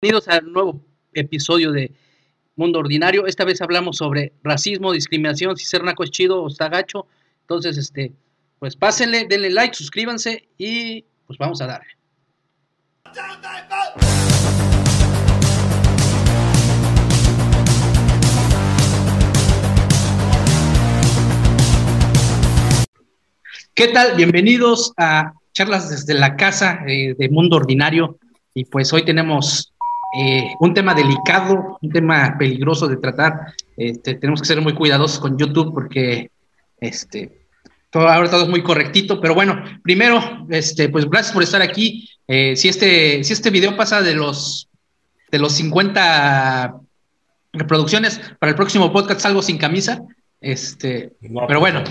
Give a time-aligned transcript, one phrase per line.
[0.00, 0.80] Bienvenidos al nuevo
[1.12, 1.92] episodio de
[2.54, 3.26] Mundo Ordinario.
[3.26, 7.08] Esta vez hablamos sobre racismo, discriminación, si ser naco es chido o está gacho.
[7.40, 8.12] Entonces, este,
[8.60, 11.88] pues pásenle, denle like, suscríbanse y pues vamos a darle.
[23.74, 24.14] ¿Qué tal?
[24.14, 28.16] Bienvenidos a charlas desde la casa eh, de Mundo Ordinario.
[28.54, 29.72] Y pues hoy tenemos
[30.10, 33.54] eh, un tema delicado, un tema peligroso de tratar.
[33.76, 36.30] Este, tenemos que ser muy cuidadosos con YouTube porque
[36.80, 37.46] este,
[37.90, 39.20] todo, ahora todo es muy correctito.
[39.20, 42.08] Pero bueno, primero, este, pues gracias por estar aquí.
[42.26, 44.68] Eh, si, este, si este video pasa de los,
[45.30, 46.74] de los 50
[47.52, 50.02] reproducciones, para el próximo podcast salgo sin camisa.
[50.40, 51.84] Este, pero bueno,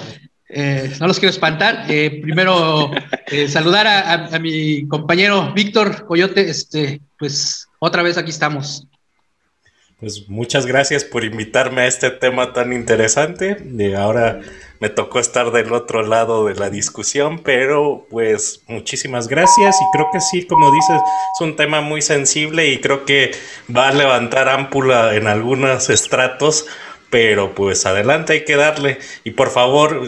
[0.50, 1.86] eh, no los quiero espantar.
[1.86, 2.90] primero,
[3.48, 6.50] saludar a, a, mi compañero Víctor Coyote.
[6.50, 8.88] Este, pues otra vez aquí estamos.
[10.00, 13.58] Pues muchas gracias por invitarme a este tema tan interesante.
[13.66, 14.42] Y ahora
[14.80, 20.10] me tocó estar del otro lado de la discusión, pero pues muchísimas gracias y creo
[20.14, 21.02] que sí, como dices,
[21.36, 23.32] es un tema muy sensible y creo que
[23.76, 26.68] va a levantar ámpula en algunos estratos,
[27.10, 30.00] pero pues adelante hay que darle y por favor,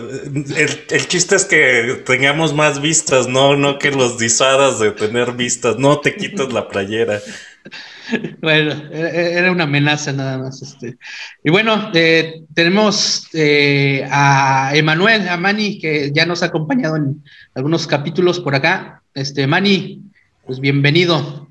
[0.56, 5.32] el, el chiste es que tengamos más vistas, no, no que los disadas de tener
[5.32, 7.22] vistas, no te quites la playera.
[8.42, 10.62] Bueno, era una amenaza nada más.
[10.62, 10.98] Este.
[11.44, 17.24] Y bueno, eh, tenemos eh, a Emanuel, a Mani, que ya nos ha acompañado en
[17.54, 19.02] algunos capítulos por acá.
[19.14, 20.02] Este, Mani,
[20.46, 21.48] pues bienvenido.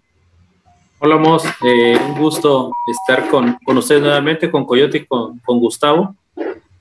[1.00, 6.16] Hola, Mos, eh, un gusto estar con, con ustedes nuevamente, con Coyote y con, Gustavo.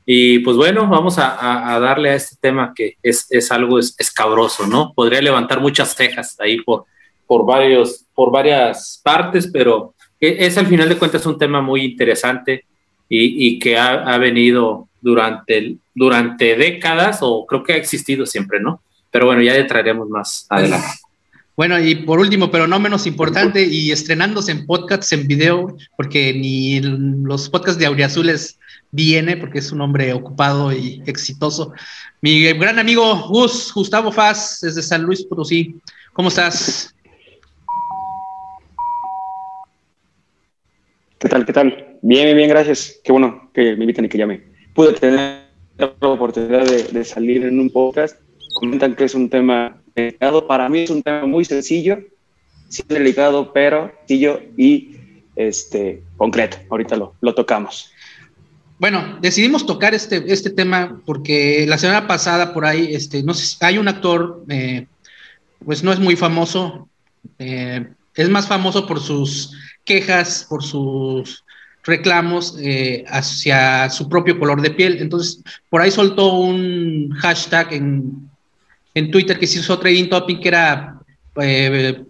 [0.05, 4.93] Y pues bueno, vamos a, darle a este tema que es, es algo escabroso, ¿no?
[4.93, 6.85] Podría levantar muchas cejas ahí por,
[7.27, 11.83] por, varios, por varias partes, pero e, es al final de cuentas un tema muy
[11.83, 12.65] interesante
[13.09, 18.59] y, y que ha, ha, venido durante, durante décadas o creo que ha existido siempre,
[18.59, 18.81] ¿no?
[19.11, 20.87] Pero bueno, ya le traeremos más adelante.
[21.57, 26.31] Bueno, y por último, pero no menos importante, y estrenándose en podcasts en video, porque
[26.31, 28.59] ni los podcasts de Auriazules
[28.91, 31.73] viene, porque es un hombre ocupado y exitoso.
[32.21, 35.75] Mi gran amigo Gus, Gustavo Faz, desde San Luis Potosí.
[36.13, 36.93] ¿Cómo estás?
[41.19, 41.47] ¿Qué tal?
[41.47, 41.97] ¿Qué tal?
[42.03, 42.99] Bien, bien, gracias.
[43.03, 44.43] Qué bueno que me invitan y que llame.
[44.75, 45.47] Pude tener
[45.79, 48.17] la oportunidad de, salir en un podcast.
[48.53, 50.45] Comentan que es un tema delicado.
[50.45, 51.97] Para mí es un tema muy sencillo,
[52.69, 54.95] sí delicado, pero sencillo y
[55.35, 56.57] este, concreto.
[56.69, 57.91] Ahorita lo, lo tocamos.
[58.77, 63.57] Bueno, decidimos tocar este, este tema porque la semana pasada por ahí, este, no sé,
[63.65, 64.85] hay un actor, eh,
[65.65, 66.87] pues no es muy famoso,
[67.39, 69.51] eh, es más famoso por sus
[69.87, 71.43] quejas por sus
[71.87, 74.97] reclamos eh, hacia su propio color de piel.
[74.99, 78.29] Entonces, por ahí soltó un hashtag en,
[78.93, 80.99] en Twitter que se hizo trading topic que era
[81.41, 82.03] eh,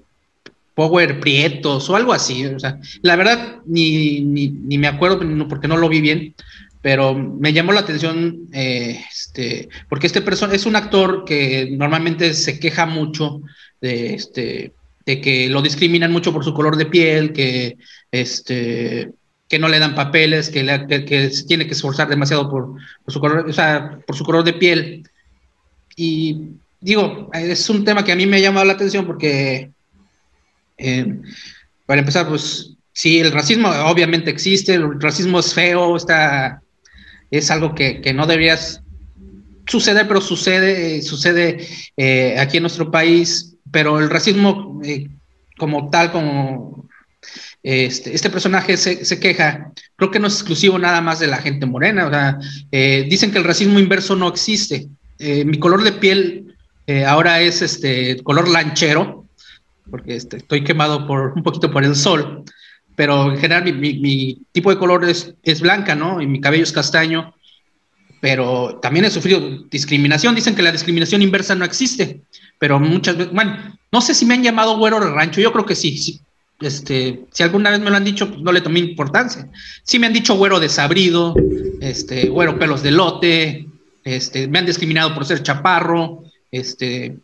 [0.73, 2.45] Power Prietos o algo así.
[2.47, 6.35] O sea, la verdad, ni, ni, me acuerdo porque no lo vi bien,
[6.81, 12.33] pero me llamó la atención eh, este, porque este persona es un actor que normalmente
[12.33, 13.41] se queja mucho
[13.79, 14.73] de este
[15.07, 17.77] de que lo discriminan mucho por su color de piel, que,
[18.11, 19.09] este,
[19.47, 20.65] que no le dan papeles, que,
[21.07, 22.75] que, se tiene que esforzar demasiado por,
[23.07, 25.09] su color, o sea, por su color de piel.
[25.95, 26.49] Y
[26.81, 29.71] digo, es un tema que a mí me ha llamado la atención porque,
[30.77, 31.19] eh,
[31.85, 36.61] para empezar, pues sí, el racismo obviamente existe, el racismo es feo, está,
[37.31, 38.81] es algo que, que no deberías
[39.67, 45.09] suceder, pero sucede, sucede eh, aquí en nuestro país pero el racismo eh,
[45.57, 46.87] como tal, como
[47.63, 51.65] este, este personaje se, queja, creo que no es exclusivo nada más de la gente
[51.65, 52.37] morena, o sea,
[52.71, 54.87] eh, dicen que el racismo inverso no existe.
[55.19, 56.55] Eh, mi color de piel
[57.05, 59.25] ahora es este color lanchero,
[59.91, 62.45] porque este, estoy quemado por un poquito por el sol,
[62.95, 66.21] pero en general mi, tipo de color es, es, blanca, ¿no?
[66.21, 67.33] Y mi cabello es castaño,
[68.19, 70.35] pero también he sufrido discriminación.
[70.35, 72.21] Dicen que la discriminación inversa no existe
[72.59, 73.55] pero muchas veces, bueno,
[73.91, 76.19] no sé si me han llamado güero de rancho, yo creo que sí,
[76.59, 79.47] este, si alguna vez me lo han dicho, pues no le tomé importancia.
[79.83, 81.35] Sí me han dicho güero desabrido,
[81.81, 83.67] este, güero pelos de lote,
[84.03, 87.17] este, me han discriminado por ser chaparro, este,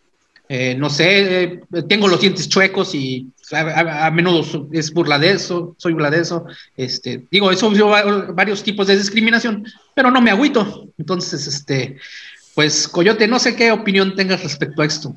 [0.49, 5.75] eh, no sé, eh, tengo los dientes chuecos y a, menudo es burla de eso,
[5.77, 6.45] soy burla de eso.
[6.77, 7.71] Este, digo, eso
[8.33, 10.87] varios tipos de discriminación, pero no me agüito.
[10.97, 11.97] Entonces, este,
[12.55, 15.13] pues, Coyote, no sé qué opinión tengas respecto a esto.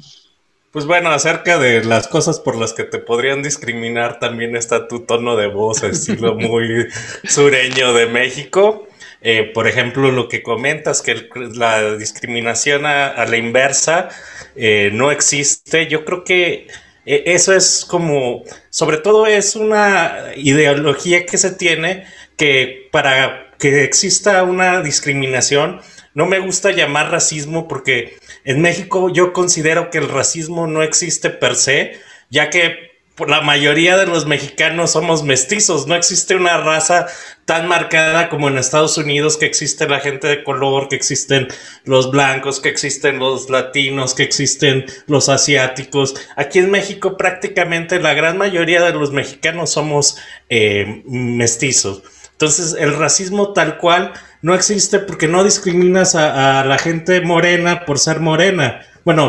[0.73, 5.01] Pues bueno, acerca de las cosas por las que te podrían discriminar, también está tu
[5.01, 6.87] tono de voz, estilo muy
[7.25, 8.87] sureño de México.
[9.23, 14.11] Eh, por ejemplo, lo que comentas, que la discriminación a, la inversa
[14.55, 16.67] eh, no existe, yo creo que
[17.07, 22.05] eh, eso es como, sobre todo es una ideología que se tiene
[22.37, 25.81] que para que exista una discriminación,
[26.15, 31.31] no me gusta llamar racismo porque en México yo considero que el racismo no existe
[31.31, 31.93] per se,
[32.31, 32.96] ya que
[33.27, 37.07] la mayoría de los mexicanos somos mestizos, no existe una raza
[37.47, 41.49] tan marcada como en Estados Unidos, que existe la gente de color, que existen
[41.85, 46.15] los blancos, que existen los latinos, que existen los asiáticos.
[46.37, 50.19] Aquí en México prácticamente la gran mayoría de los mexicanos somos
[50.49, 52.03] eh, mestizos.
[52.33, 57.99] Entonces el racismo tal cual no existe porque no discriminas a, la gente morena por
[57.99, 58.83] ser morena.
[59.07, 59.29] Bueno,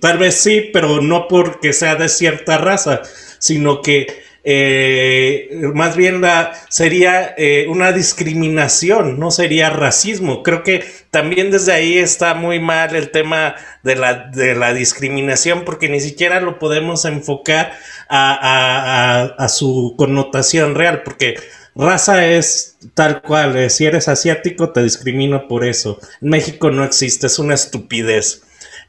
[0.00, 3.00] tal vez sí, pero no porque sea de cierta raza,
[3.38, 4.06] sino que
[4.44, 10.42] eh, más bien la, sería eh, una discriminación, no sería racismo.
[10.42, 16.00] Creo que también desde ahí está muy mal el tema de la, discriminación porque ni
[16.00, 17.72] siquiera lo podemos enfocar
[18.10, 21.36] a, a su connotación real, porque
[21.74, 25.98] Raza es tal cual, eh, si eres asiático te discrimino por eso.
[26.20, 28.43] En México no existe, es una estupidez.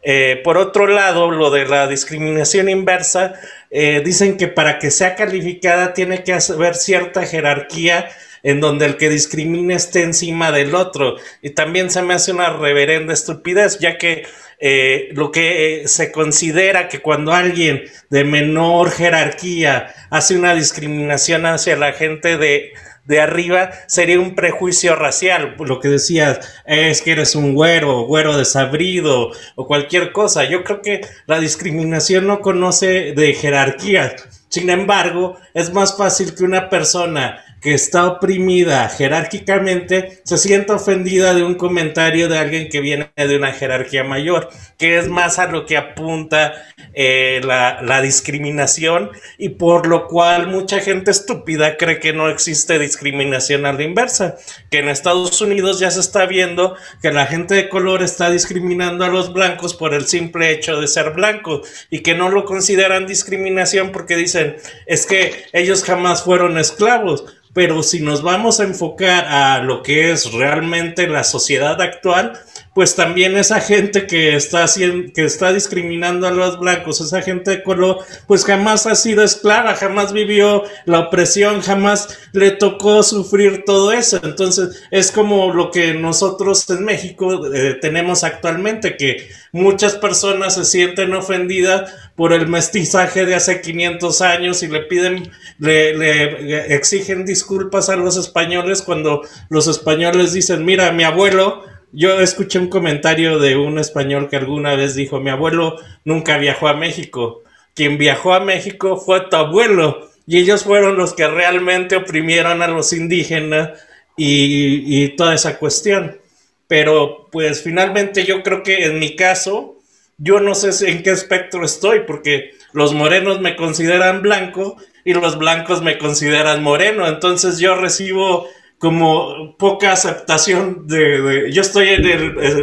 [0.08, 3.34] Eh, por otro lado, lo de la discriminación inversa,
[3.72, 8.08] eh, dicen que para que sea calificada tiene que haber cierta jerarquía
[8.44, 11.16] en donde el que discrimina esté encima del otro.
[11.42, 14.28] Y también se me hace una reverenda estupidez, ya que
[14.60, 21.76] eh, lo que se considera que cuando alguien de menor jerarquía hace una discriminación hacia
[21.78, 22.74] la gente de,
[23.06, 25.56] de arriba sería un prejuicio racial.
[25.60, 30.44] Lo que decías es que eres un güero, güero desabrido o cualquier cosa.
[30.46, 34.16] Yo creo que la discriminación no conoce de jerarquía.
[34.50, 41.34] Sin embargo, es más fácil que una persona que está oprimida jerárquicamente se sienta ofendida
[41.34, 45.48] de un comentario de alguien que viene de una jerarquía mayor, que es más a
[45.48, 46.54] lo que apunta
[46.94, 49.10] eh, la, la, discriminación
[49.40, 54.38] y por lo cual mucha gente estúpida cree que no existe discriminación a la inversa,
[54.70, 59.06] que en Estados Unidos ya se está viendo que la gente de color está discriminando
[59.06, 63.08] a los blancos por el simple hecho de ser blancos y que no lo consideran
[63.08, 67.26] discriminación porque dicen es que ellos jamás fueron esclavos
[67.56, 72.34] pero si nos vamos a enfocar a lo que es realmente la sociedad actual,
[72.76, 77.52] pues también esa gente que está haciendo, que está discriminando a los blancos, esa gente
[77.52, 83.64] de color, pues jamás ha sido esclava, jamás vivió la opresión, jamás le tocó sufrir
[83.66, 84.20] todo eso.
[84.22, 90.66] Entonces, es como lo que nosotros en México eh, tenemos actualmente, que muchas personas se
[90.66, 97.24] sienten ofendidas por el mestizaje de hace 500 años y le piden, le, le exigen
[97.24, 101.64] disculpas a los españoles cuando los españoles dicen, mira, mi abuelo,
[101.96, 106.68] yo escuché un comentario de un español que alguna vez dijo, mi abuelo nunca viajó
[106.68, 107.42] a México.
[107.74, 110.10] Quien viajó a México fue tu abuelo.
[110.28, 113.80] Y ellos fueron los que realmente oprimieron a los indígenas
[114.18, 116.20] y, toda esa cuestión.
[116.68, 119.78] Pero pues finalmente yo creo que en mi caso,
[120.18, 124.76] yo no sé en qué espectro estoy, porque los morenos me consideran blanco
[125.06, 127.08] y los blancos me consideran moreno.
[127.08, 132.06] Entonces yo recibo como poca aceptación de, yo estoy en,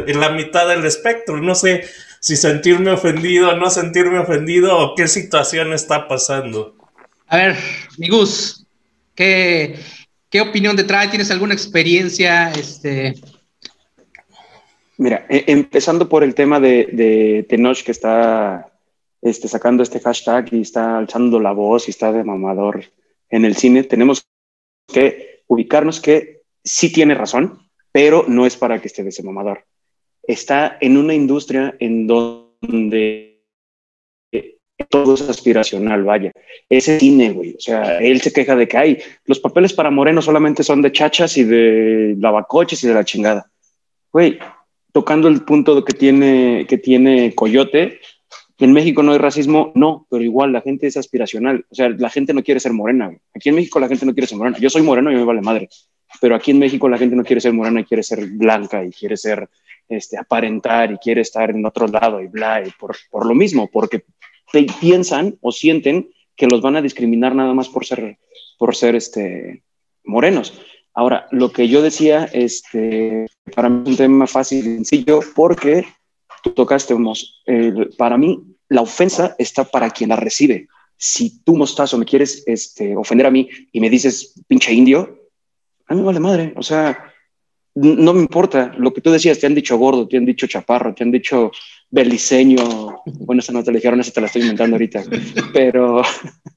[0.09, 1.85] en, la mitad del espectro, no sé
[2.21, 6.77] si sentirme ofendido, no sentirme ofendido o qué situación está pasando.
[7.27, 7.57] A ver,
[7.99, 8.67] mi Gus,
[9.15, 9.77] ¿qué,
[10.29, 11.09] qué opinión te trae?
[11.09, 12.53] ¿Tienes alguna experiencia?
[12.53, 13.15] Este...
[14.99, 18.71] Mira, e, empezando por el tema de, de Tenoch que está
[19.23, 22.85] este, sacando este hashtag y está alzando la voz y está de mamador
[23.31, 24.27] en el cine, tenemos
[24.93, 27.59] que ubicarnos que sí tiene razón,
[27.93, 29.65] pero no es para que esté de ese mamador.
[30.23, 33.33] Está en una industria en donde
[34.89, 36.33] todo es aspiracional, vaya.
[36.69, 37.55] Ese cine, güey.
[37.55, 40.93] O sea, él se queja de que hay los papeles para Moreno solamente son de
[40.93, 43.51] chachas y de lavacoches y de la chingada.
[44.13, 44.39] Güey,
[44.93, 48.01] tocando el punto que tiene, que tiene Coyote,
[48.59, 51.65] en México no hay racismo, no, pero igual la gente es aspiracional.
[51.71, 53.17] O sea, la gente no quiere ser morena.
[53.35, 54.59] Aquí en México la gente no quiere ser morena.
[54.59, 55.69] Yo soy moreno y me vale madre.
[56.21, 58.91] Pero aquí en México la gente no quiere ser morena y quiere ser blanca y
[58.91, 59.49] quiere ser,
[59.89, 63.69] este, aparentar y quiere estar en otro lado y bla, y por, por lo mismo,
[63.73, 64.05] porque
[64.81, 68.19] piensan o sienten que los van a discriminar nada más por ser,
[68.59, 69.63] por ser este,
[70.05, 70.61] morenos.
[70.95, 75.87] Ahora, lo que yo decía, este, para mí es un tema fácil y sencillo porque
[76.43, 76.95] tú tocaste,
[77.97, 80.69] para mí la ofensa está para quien la recibe.
[80.97, 85.29] Si tú, mostazo, me quieres este, ofender a mí y me dices pinche indio,
[85.87, 86.55] a mí vale madre.
[86.57, 87.13] O sea,
[87.75, 88.73] no me importa.
[88.79, 91.51] Lo que tú decías, te han dicho gordo, te han dicho chaparro, te han dicho
[91.91, 93.03] beliceño.
[93.05, 95.03] Bueno, esa no te la dijeron, esa te la estoy inventando ahorita.
[95.53, 96.03] Pero,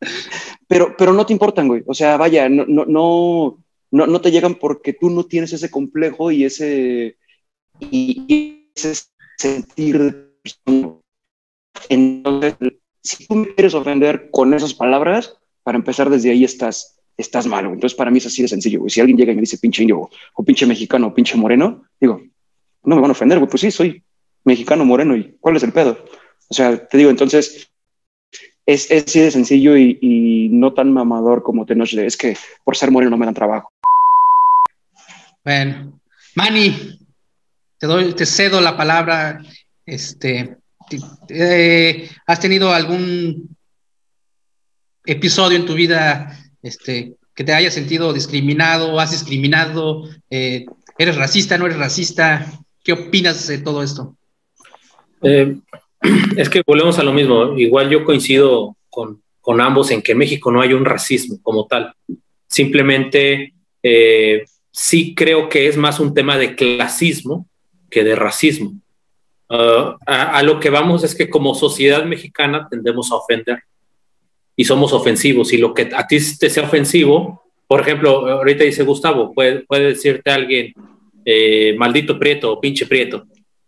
[0.67, 1.83] pero, pero no te importan, güey.
[1.85, 5.69] O sea, vaya, no, no, no, no, no te llegan porque tú no tienes ese
[5.71, 7.17] complejo y ese,
[7.79, 8.91] y ese
[9.37, 10.31] sentir.
[11.89, 12.55] Entonces,
[13.01, 17.73] si tú me quieres ofender con esas palabras, para empezar desde ahí estás, estás malo.
[17.73, 18.89] Entonces, para mí es así de sencillo, güey.
[18.89, 22.21] Si alguien llega y me dice pinche indio, o pinche mexicano, o pinche moreno, digo,
[22.83, 23.49] no me van a ofender, güey.
[23.49, 24.03] Pues sí, soy
[24.43, 25.97] mexicano, moreno, ¿y cuál es el pedo?
[26.47, 27.69] O sea, te digo, entonces,
[28.65, 32.91] es, es así de sencillo y, no tan mamador como Tenoch es que por ser
[32.91, 33.69] moreno no me dan trabajo.
[35.43, 35.99] Bueno,
[36.35, 36.99] Manny,
[37.77, 39.41] te doy, te cedo la palabra.
[39.85, 40.57] Este,
[41.29, 43.55] eh, ¿has tenido algún
[45.05, 50.65] episodio en tu vida este, que te haya sentido discriminado, has discriminado, eh,
[50.97, 52.51] eres racista, no eres racista?
[52.83, 54.15] ¿Qué opinas de todo esto?
[55.21, 55.57] Eh,
[56.37, 57.57] es que volvemos a lo mismo.
[57.57, 61.67] Igual yo coincido con, con, ambos en que en México no hay un racismo como
[61.67, 61.93] tal.
[62.47, 63.53] Simplemente
[64.71, 67.47] sí creo que es más un tema de clasismo
[67.95, 68.73] que de racismo.
[69.49, 73.59] Ah, a, lo que vamos es que como sociedad mexicana tendemos a ofender
[74.53, 75.53] y somos ofensivos.
[75.53, 79.93] Y lo que a ti te sea ofensivo, por ejemplo, ahorita dice Gustavo, puede, puede
[79.93, 80.73] decirte a alguien
[81.23, 83.25] eh, maldito prieto o pinche prieto,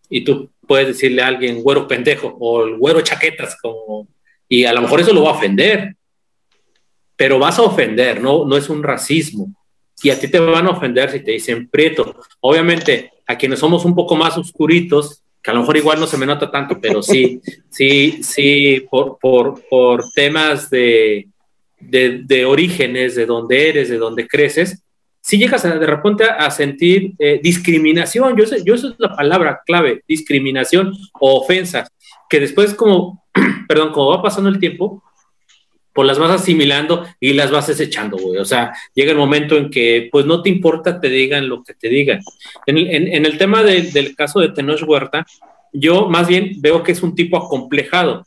[0.09, 4.09] y tú puedes decirle a alguien güero pendejo o el güero chaquetas, como,
[4.49, 5.95] y a lo mejor eso lo va a ofender,
[7.15, 9.53] pero vas a ofender, no, no es un racismo.
[10.03, 12.19] Y a ti te van a ofender si te dicen prieto.
[12.41, 16.17] Obviamente, a quienes somos un poco más oscuritos, que a lo mejor igual no se
[16.17, 21.27] me nota tanto, pero sí, sí, sí, por, por, por temas de,
[21.79, 24.81] de, de, orígenes, de dónde eres, de dónde creces,
[25.27, 29.13] si llegas a, de repente a, sentir eh, discriminación, yo sé, yo eso es la
[29.13, 31.89] palabra clave, discriminación o ofensas,
[32.29, 33.25] que después como,
[33.67, 35.03] perdón, como va pasando el tiempo,
[35.97, 38.37] pues las vas asimilando y las vas desechando, güey.
[38.37, 41.73] O sea, llega el momento en que, pues no te importa, te digan lo que
[41.73, 42.19] te digan.
[42.67, 45.25] En, el tema del caso de Tenoch Huerta,
[45.73, 48.23] yo más bien veo que es un tipo acomplejado.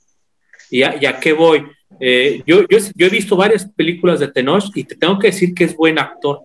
[0.69, 1.63] ¿Y a, qué voy?
[2.01, 5.63] Eh, yo, yo, he visto varias películas de Tenoch y te tengo que decir que
[5.63, 6.41] es buen actor.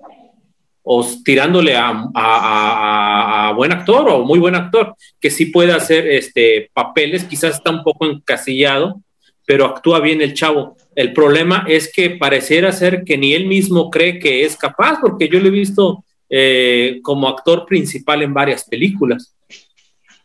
[0.83, 6.07] O tirándole a, a, a, buen actor o muy buen actor, que sí puede hacer
[6.07, 9.01] este, papeles, quizás está un poco encasillado,
[9.43, 10.77] pero actúa bien el chavo.
[10.95, 15.27] El problema es que pareciera ser que ni él mismo cree que es capaz, porque
[15.27, 19.35] yo lo he visto eh, como actor principal en varias películas.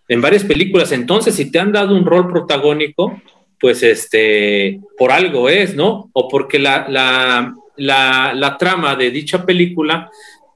[0.09, 0.93] En varias películas.
[0.93, 3.21] Entonces, si te han dado un rol protagónico,
[3.61, 6.09] pues este, por algo es, ¿no?
[6.13, 10.11] O porque la, la, la, trama de dicha película,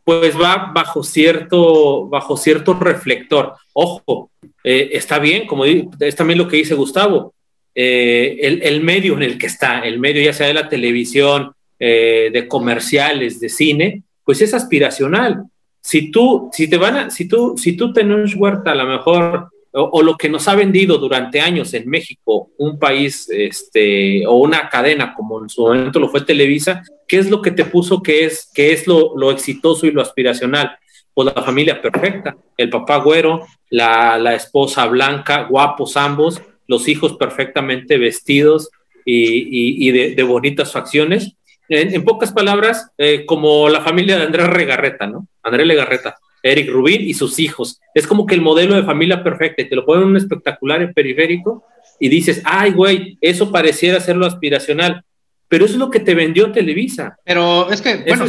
[0.05, 3.55] pues va bajo cierto, bajo cierto reflector.
[3.75, 4.31] Ojo,
[4.63, 7.35] eh, está bien, como es también lo que dice Gustavo,
[7.75, 12.31] eh, el, medio en el que está, el medio ya sea de la televisión, eh,
[12.33, 15.45] de comerciales, de cine, pues es aspiracional.
[15.81, 19.49] Si tú, si te van a, si tú, si tú tenés huerta a lo mejor,
[19.77, 24.69] o, lo que nos ha vendido durante años en México, un país, este, o una
[24.69, 28.25] cadena como en su momento lo fue Televisa, ¿qué es lo que te puso que
[28.25, 30.79] es, que es lo, lo exitoso y lo aspiracional?
[31.13, 37.17] Pues la familia perfecta, el papá güero, la, la esposa blanca, guapos ambos, los hijos
[37.17, 38.71] perfectamente vestidos
[39.05, 41.37] y, de, bonitas facciones.
[41.69, 45.27] En, pocas palabras, eh, como la familia de Andrés Regarreta, ¿no?
[45.43, 47.81] Andrés Legarreta, Eric Rubín y sus hijos.
[47.95, 50.93] Es como que el modelo de familia perfecta y te lo ponen un espectacular en
[50.93, 51.65] periférico
[51.99, 55.05] y dices, ay, güey, eso pareciera ser lo aspiracional.
[55.49, 57.17] Pero eso es lo que te vendió Televisa.
[57.25, 58.27] Pero es que, bueno,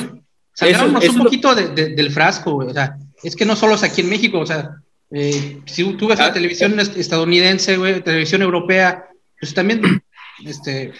[0.53, 4.39] salgámonos un poquito del frasco, O sea, es que no solo es aquí en México,
[4.39, 4.75] o sea,
[5.17, 9.07] eh, si tú ves la ah, televisión estadounidense, televisión europea,
[9.39, 10.03] pues también,
[10.45, 10.91] este,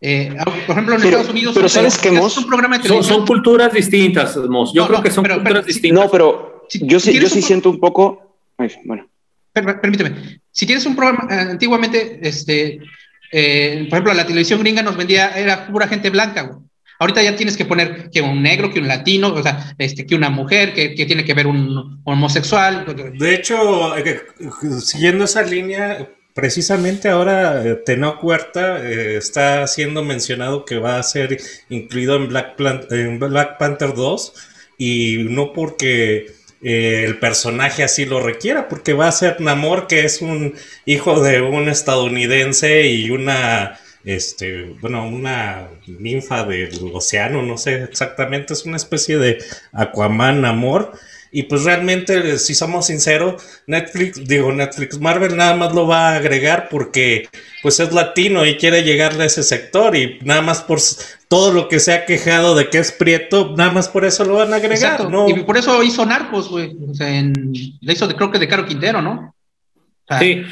[0.00, 0.34] eh,
[0.66, 4.72] por ejemplo, en Estados Unidos, pero sabes que son, programa de son, culturas distintas, Mos.
[4.72, 6.04] Yo creo que son culturas distintas.
[6.04, 8.38] No, pero yo sí, yo sí siento un poco.
[8.86, 9.06] bueno.
[9.52, 10.40] permíteme.
[10.50, 15.66] Si tienes un programa, eh, antiguamente, este, por ejemplo, la televisión gringa nos vendía, era
[15.66, 16.67] pura gente blanca, güey.
[16.98, 20.16] Ahorita ya tienes que poner que un negro, que un latino, o sea, este, que
[20.16, 22.84] una mujer, que, tiene que ver un homosexual.
[23.16, 24.20] De hecho, eh,
[24.80, 31.02] siguiendo esa línea, precisamente ahora eh, Tenoch Huerta eh, está siendo mencionado que va a
[31.04, 31.38] ser
[31.68, 32.56] incluido en Black,
[33.58, 34.34] Panther 2
[34.78, 40.20] y no porque el personaje así lo requiera, porque va a ser Namor, que es
[40.20, 47.82] un hijo de un estadounidense y una, este, bueno, una ninfa del océano, no sé
[47.82, 49.38] exactamente, es una especie de
[49.72, 50.92] Aquaman Namor.
[51.30, 56.16] Y pues realmente, si somos sinceros, Netflix, digo Netflix, Marvel nada más lo va a
[56.16, 57.28] agregar porque
[57.62, 60.80] pues es latino y quiere llegarle a ese sector y nada más por
[61.28, 64.36] todo lo que se ha quejado de que es prieto, nada más por eso lo
[64.36, 65.28] van a agregar, ¿no?
[65.28, 66.74] Y por eso hizo Narcos, güey.
[66.88, 69.34] O sea, en, le hizo de, creo que de Caro Quintero, ¿no?
[70.18, 70.42] Sí.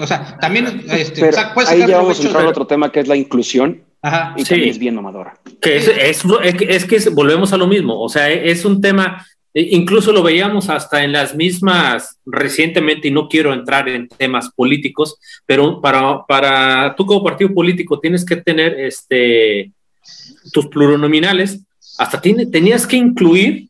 [0.00, 0.84] O, sea, también.
[0.90, 1.36] Este, Pero
[1.68, 3.82] ahí ya vamos a entrar a otro tema que es la inclusión.
[4.02, 4.34] Ajá.
[4.36, 4.68] Y sí.
[4.68, 5.38] es bien mamadora.
[5.60, 6.24] Que es, es,
[6.60, 7.98] es, que volvemos a lo mismo.
[8.00, 13.12] O sea, es un tema e incluso lo veíamos hasta en las mismas recientemente, y
[13.12, 15.16] no quiero entrar en temas políticos,
[15.46, 19.70] pero para, para tú como partido político tienes que tener este,
[20.52, 21.60] tus plurinominales,
[21.98, 23.68] hasta tiene, tenías que incluir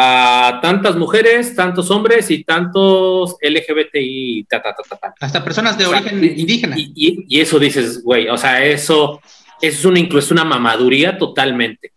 [0.00, 5.86] a tantas mujeres, tantos hombres y tantos LGBTI, ta, ta, ta, ta, hasta personas de
[5.86, 6.78] o origen sea, indígena.
[6.78, 9.20] Y, y, y, eso dices, güey, o sea, eso,
[9.60, 11.90] eso es una, incluso una mamaduría totalmente.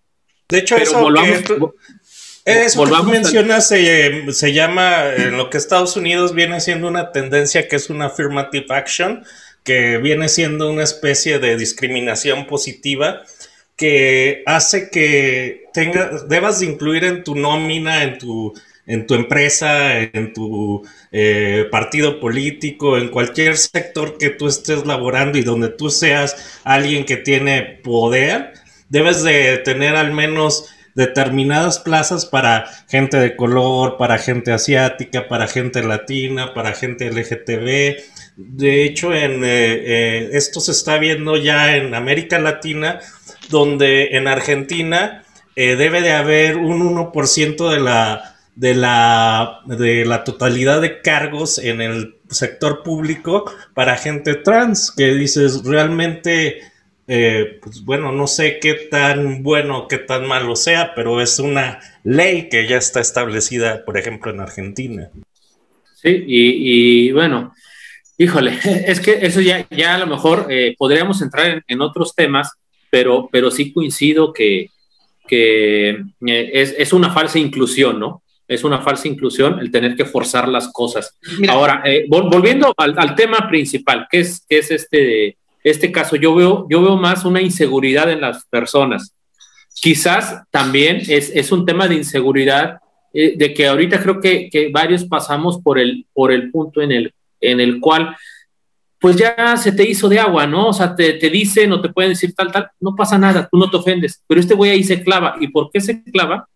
[0.50, 1.54] De hecho, Pero eso volvamos, que
[2.44, 7.12] eso que tú mencionas se, se, llama, en lo que Estados Unidos viene siendo una
[7.12, 9.24] tendencia que es una affirmative action,
[9.64, 13.22] que viene siendo una especie de discriminación positiva
[13.82, 18.54] que hace que tenga, debas de incluir en tu nómina, en tu,
[18.86, 25.40] en tu empresa, en tu eh, partido político, en cualquier sector que tú estés laborando
[25.40, 28.54] y donde tú seas alguien que tiene poder,
[28.90, 35.48] debes de tener al menos determinadas plazas para gente de color, para gente asiática, para
[35.48, 37.98] gente latina, para gente LGTB.
[38.36, 43.00] De hecho, en, eh, eh, esto se está viendo ya en América Latina,
[43.52, 45.24] donde en Argentina
[45.56, 51.60] eh, debe de haber un 1% de la, de, la, de la totalidad de cargos
[51.60, 56.72] en el sector público para gente trans, que dices, realmente
[57.14, 61.80] eh, pues bueno, no sé qué tan bueno, qué tan malo sea, pero es una
[62.06, 65.10] ley que ya está establecida, por ejemplo, en Argentina.
[65.96, 67.54] Sí, y, bueno,
[68.18, 72.54] híjole, es que eso ya, ya a lo mejor eh, podríamos entrar en, otros temas,
[72.92, 74.70] pero, pero sí coincido que,
[75.28, 78.22] que eh, es, es, una falsa inclusión, ¿no?
[78.48, 81.18] Es una falsa inclusión el tener que forzar las cosas.
[81.40, 86.16] Mira, Ahora, eh, volviendo al, al, tema principal, que es, que es este este caso,
[86.16, 89.14] yo veo, yo veo más una inseguridad en las personas.
[89.74, 92.80] Quizás también es, es un tema de inseguridad,
[93.14, 96.92] eh, de que ahorita creo que, que, varios pasamos por el, por el punto en
[96.92, 98.16] el, en el cual,
[99.02, 100.68] pues ya se te hizo de agua, ¿no?
[100.68, 103.58] O sea, te, te dicen o te pueden decir tal, tal, no pasa nada, tú
[103.58, 105.38] no te ofendes, pero este güey ahí se clava.
[105.40, 106.48] ¿Y por qué se clava?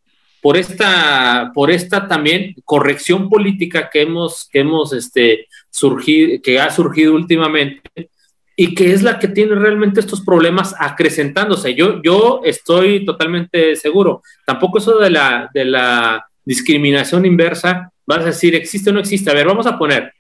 [0.42, 6.70] Por esta, por esta también corrección política que hemos, que hemos este, surgido, que ha
[6.70, 8.12] surgido últimamente,
[8.56, 11.74] y que es la que tiene realmente estos problemas acrecentándose.
[11.74, 14.22] Yo, yo estoy totalmente seguro.
[14.46, 19.32] Tampoco eso de la, de la discriminación inversa, vas a decir, ¿existe o no existe?
[19.32, 20.14] A ver, vamos a poner,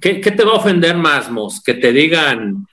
[0.00, 1.62] ¿qué, qué te va a ofender más, Mos?
[1.62, 2.66] Que te digan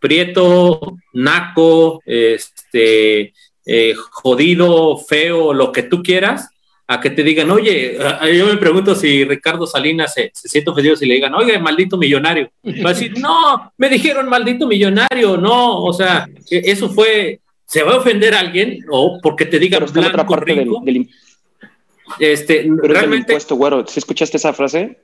[0.00, 3.32] prieto, naco, este,
[3.64, 6.50] eh, jodido, feo, lo que tú quieras,
[6.86, 7.96] a que te digan, oye,
[8.36, 11.96] yo me pregunto si Ricardo Salinas se, se siente ofendido si le digan, oye, maldito
[11.96, 12.50] millonario.
[12.84, 17.94] Va a decir, no, me dijeron maldito millonario, no, o sea, eso fue, se va
[17.94, 21.10] a ofender a alguien o porque te digan blanco, otra parte rico, del, del,
[22.18, 24.98] este, realmente, el impuesto güero, ¿sí escuchaste esa frase?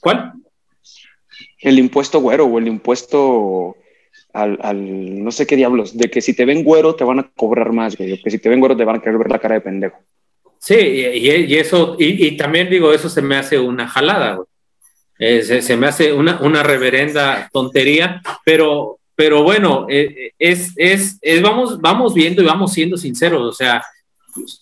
[0.00, 0.32] ¿Cuál?
[1.60, 3.76] El impuesto güero o el impuesto
[4.32, 7.30] al, al, no sé qué diablos, de que si te ven güero te van a
[7.36, 9.38] cobrar más, güey, o que si te ven güero te van a querer ver la
[9.38, 9.98] cara de pendejo.
[10.58, 14.46] Sí, y, y eso, y, y, también digo, eso se me hace una jalada, güey.
[15.18, 21.18] Eh, se, se, me hace una, una reverenda tontería, pero, pero bueno, eh, es, es,
[21.20, 23.82] es, vamos, vamos viendo y vamos siendo sinceros, o sea,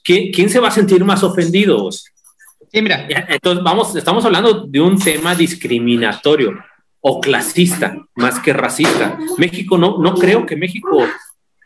[0.03, 1.89] ¿quién, quién se va a sentir más ofendido?
[1.93, 3.07] Sí, mira.
[3.29, 6.59] Entonces, vamos, estamos hablando de un tema discriminatorio
[7.01, 9.19] o clasista más que racista.
[9.37, 11.07] México no, no creo que México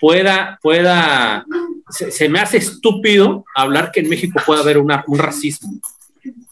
[0.01, 1.45] pueda, pueda
[1.89, 5.81] se, se, me hace estúpido hablar que en México pueda haber una, un racismo.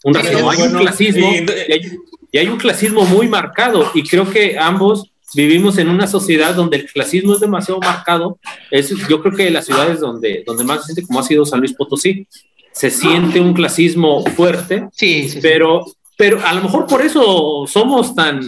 [0.05, 0.51] Un racismo.
[0.51, 1.99] hay un clasismo y hay,
[2.33, 6.79] y hay un clasismo muy marcado y creo que ambos vivimos en una sociedad donde
[6.79, 8.39] el clasismo es demasiado marcado.
[8.71, 11.61] Es, yo creo que las ciudades donde, donde más se siente, como ha sido San
[11.61, 12.27] Luis Potosí,
[12.73, 15.85] se siente un clasismo fuerte, sí, sí, pero,
[16.21, 18.47] pero a lo mejor por eso somos tan,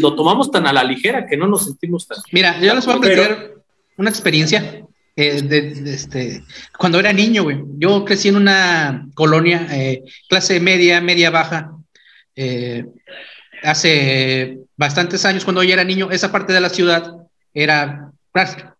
[0.00, 2.18] lo tomamos tan a la ligera que no nos sentimos tan.
[2.32, 3.52] Mira, yo les voy a platicar
[3.96, 6.42] una experiencia eh, de, este,
[6.76, 7.58] cuando era niño, güey.
[7.78, 11.70] Yo crecí en una colonia, eh, clase media, media baja,
[12.34, 12.84] eh,
[13.62, 17.14] hace bastantes años, cuando yo era niño, esa parte de la ciudad
[17.54, 18.10] era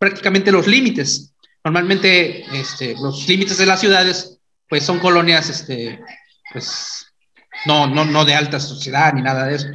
[0.00, 1.32] prácticamente los límites.
[1.62, 6.00] Normalmente, este, los límites de las ciudades, pues son colonias, este,
[6.52, 6.99] pues,
[7.66, 9.66] no, no, no de alta sociedad ni nada de eso.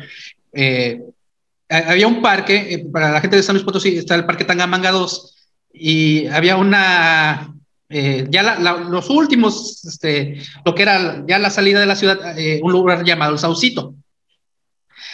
[1.69, 5.35] había un parque, para la gente de San Luis Potosí, está el Parque Tangamanga 2,
[5.77, 7.53] y había una,
[7.89, 12.59] eh, ya los últimos, este, lo que era ya la salida de la ciudad, eh,
[12.63, 13.95] un lugar llamado el Saucito.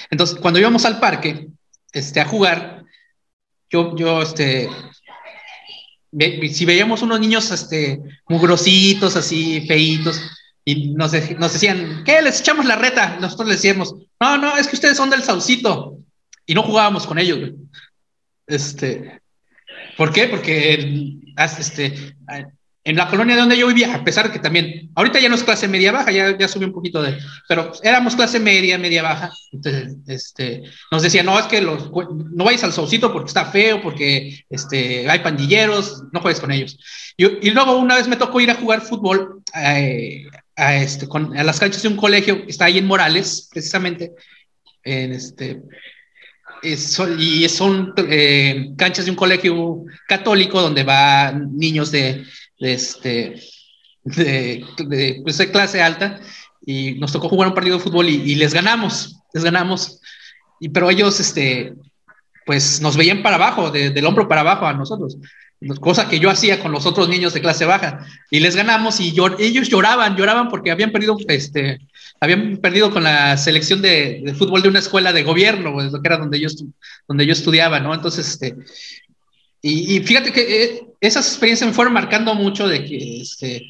[0.09, 1.47] Entonces, cuando íbamos al parque
[1.91, 2.83] este, a jugar,
[3.69, 4.69] yo, yo, este,
[6.51, 10.21] si veíamos unos niños, este, mugrositos, así, feitos,
[10.63, 12.21] y nos, nos decían, ¿qué?
[12.21, 13.17] Les echamos la reta.
[13.19, 15.97] Nosotros les decíamos, no, no, es que ustedes son del Saucito.
[16.45, 17.51] Y no jugábamos con ellos,
[18.47, 19.21] Este,
[19.97, 20.27] ¿Por qué?
[20.27, 22.15] Porque este,
[22.83, 25.67] en la colonia donde yo vivía, a pesar que también, ahorita ya no es clase
[25.67, 29.95] media baja, ya, ya subí un poquito de, pero éramos clase media, media baja, entonces
[30.07, 34.43] este, nos decían, no, es que los, no vayas al solcito porque está feo, porque
[34.49, 36.79] este, hay pandilleros, no juegues con ellos.
[37.17, 40.25] Y, y luego una vez me tocó ir a jugar fútbol eh,
[40.61, 44.13] a, este, con, a las canchas de un colegio está ahí en Morales, precisamente,
[44.83, 45.59] en este,
[47.17, 52.23] y son eh, canchas de un colegio católico donde van niños de,
[52.59, 53.41] este,
[54.03, 56.19] pues, de, clase alta
[56.63, 59.99] y nos tocó jugar un partido de fútbol y, les ganamos, les ganamos.
[60.59, 61.73] Y, pero ellos, este,
[62.45, 65.17] pues nos veían para abajo, del hombro para abajo a nosotros
[65.79, 68.05] cosa que yo hacía con los otros niños de clase baja.
[68.29, 71.79] Y les ganamos y ellos lloraban, lloraban porque habían perdido, este,
[72.19, 76.17] habían perdido con la selección de, fútbol de una escuela de gobierno, pues, que era
[76.17, 76.47] donde yo,
[77.07, 77.93] donde yo estudiaba, ¿no?
[77.93, 78.55] Entonces, este,
[79.61, 83.63] y, fíjate que eh, esas experiencias me fueron marcando mucho de que, este,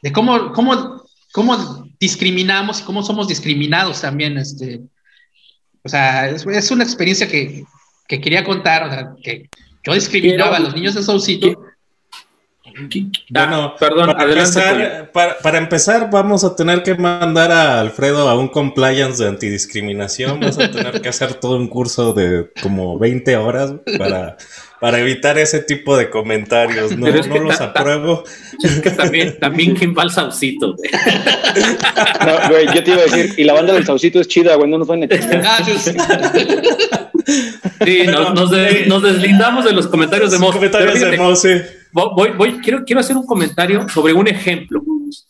[0.00, 7.28] de cómo, cómo, cómo discriminamos y cómo somos discriminados también, o sea, es, una experiencia
[7.28, 7.64] que,
[8.08, 9.50] que quería contar, o sea, que
[9.86, 11.54] yo discriminaba a los niños de Saucito.
[13.30, 18.48] Bueno, perdón, para empezar, para, empezar, vamos a tener que mandar a Alfredo a un
[18.48, 20.40] compliance de antidiscriminación.
[20.40, 24.36] Vamos a tener que hacer todo un curso de como 20 horas para,
[24.80, 26.96] para evitar ese tipo de comentarios.
[26.96, 28.24] No, no los apruebo.
[28.62, 30.76] Es que también, también ¿quién va al Saucito?
[32.26, 34.70] No, güey, yo te iba a decir, y la banda del Saucito es chida, güey,
[34.70, 35.06] no nos van a
[35.44, 35.64] ah,
[37.84, 40.54] Sí, nos, deslindamos de los comentarios de Moss.
[40.54, 41.54] Comentarios de Moss, sí.
[41.92, 44.82] Voy, voy, quiero, quiero hacer un comentario sobre un ejemplo.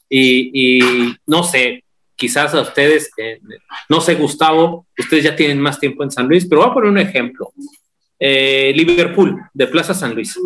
[0.08, 0.80] Y,
[1.26, 1.84] no sé,
[2.16, 3.40] quizás a ustedes, eh,
[3.88, 6.90] no sé, Gustavo, ustedes ya tienen más tiempo en San Luis, pero voy a poner
[6.90, 7.52] un ejemplo.
[8.18, 10.38] Eh, Liverpool, de Plaza San Luis.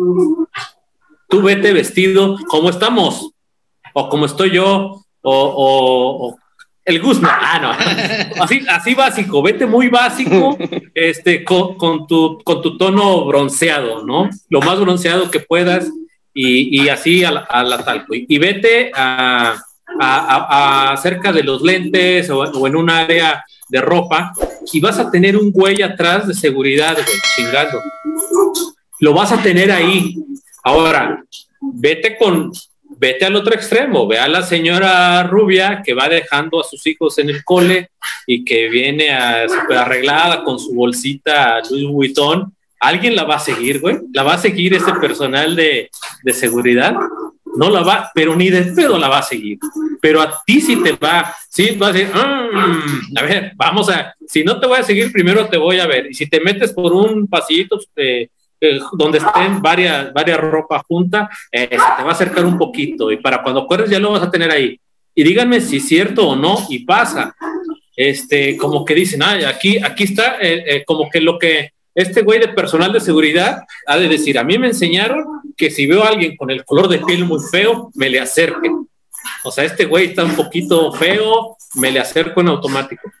[1.27, 3.31] Tú vete vestido como estamos,
[3.93, 6.37] o como estoy yo, o,
[6.83, 7.71] el Guzmán, ah, no.
[8.43, 10.57] Así, así básico, vete muy básico,
[10.95, 14.29] este, con, tu, con tu tono bronceado, ¿no?
[14.49, 15.89] Lo más bronceado que puedas
[16.33, 18.05] y, así a la, tal.
[18.09, 19.55] Y, vete a,
[19.99, 24.33] a, cerca de los lentes o, en un área de ropa
[24.71, 27.81] y vas a tener un güey atrás de seguridad, güey, chingando.
[28.99, 30.15] Lo vas a tener ahí.
[30.63, 31.23] Ahora,
[31.59, 32.51] vete con,
[32.97, 37.17] vete al otro extremo, ve a la señora rubia que va dejando a sus hijos
[37.17, 37.89] en el cole
[38.27, 42.53] y que viene a, super arreglada con su bolsita Louis Vuitton.
[42.79, 43.97] ¿Alguien la va a seguir, güey?
[44.13, 45.89] ¿La va a seguir ese personal de,
[46.23, 46.95] de seguridad?
[47.57, 49.59] No la va, pero ni de pedo la va a seguir.
[50.01, 54.15] Pero a ti sí te va, sí va a decir, mm, a ver, vamos a,
[54.25, 56.07] si no te voy a seguir, primero te voy a ver.
[56.09, 58.29] Y si te metes por un pasillito, eh,
[58.63, 63.11] eh, donde estén varias, varias ropa junta, eh, se te va a acercar un poquito
[63.11, 64.79] y para cuando corres ya lo vas a tener ahí.
[65.15, 67.35] Y díganme si es cierto o no y pasa.
[67.95, 72.39] Este, como que dicen, ah, aquí, aquí está, eh, como que lo que este güey
[72.39, 75.25] de personal de seguridad ha de decir, a mí me enseñaron
[75.57, 78.71] que si veo a alguien con el color de piel muy feo, me le acerque.
[79.43, 83.11] O sea, este güey está un poquito feo, me le acerco en automático.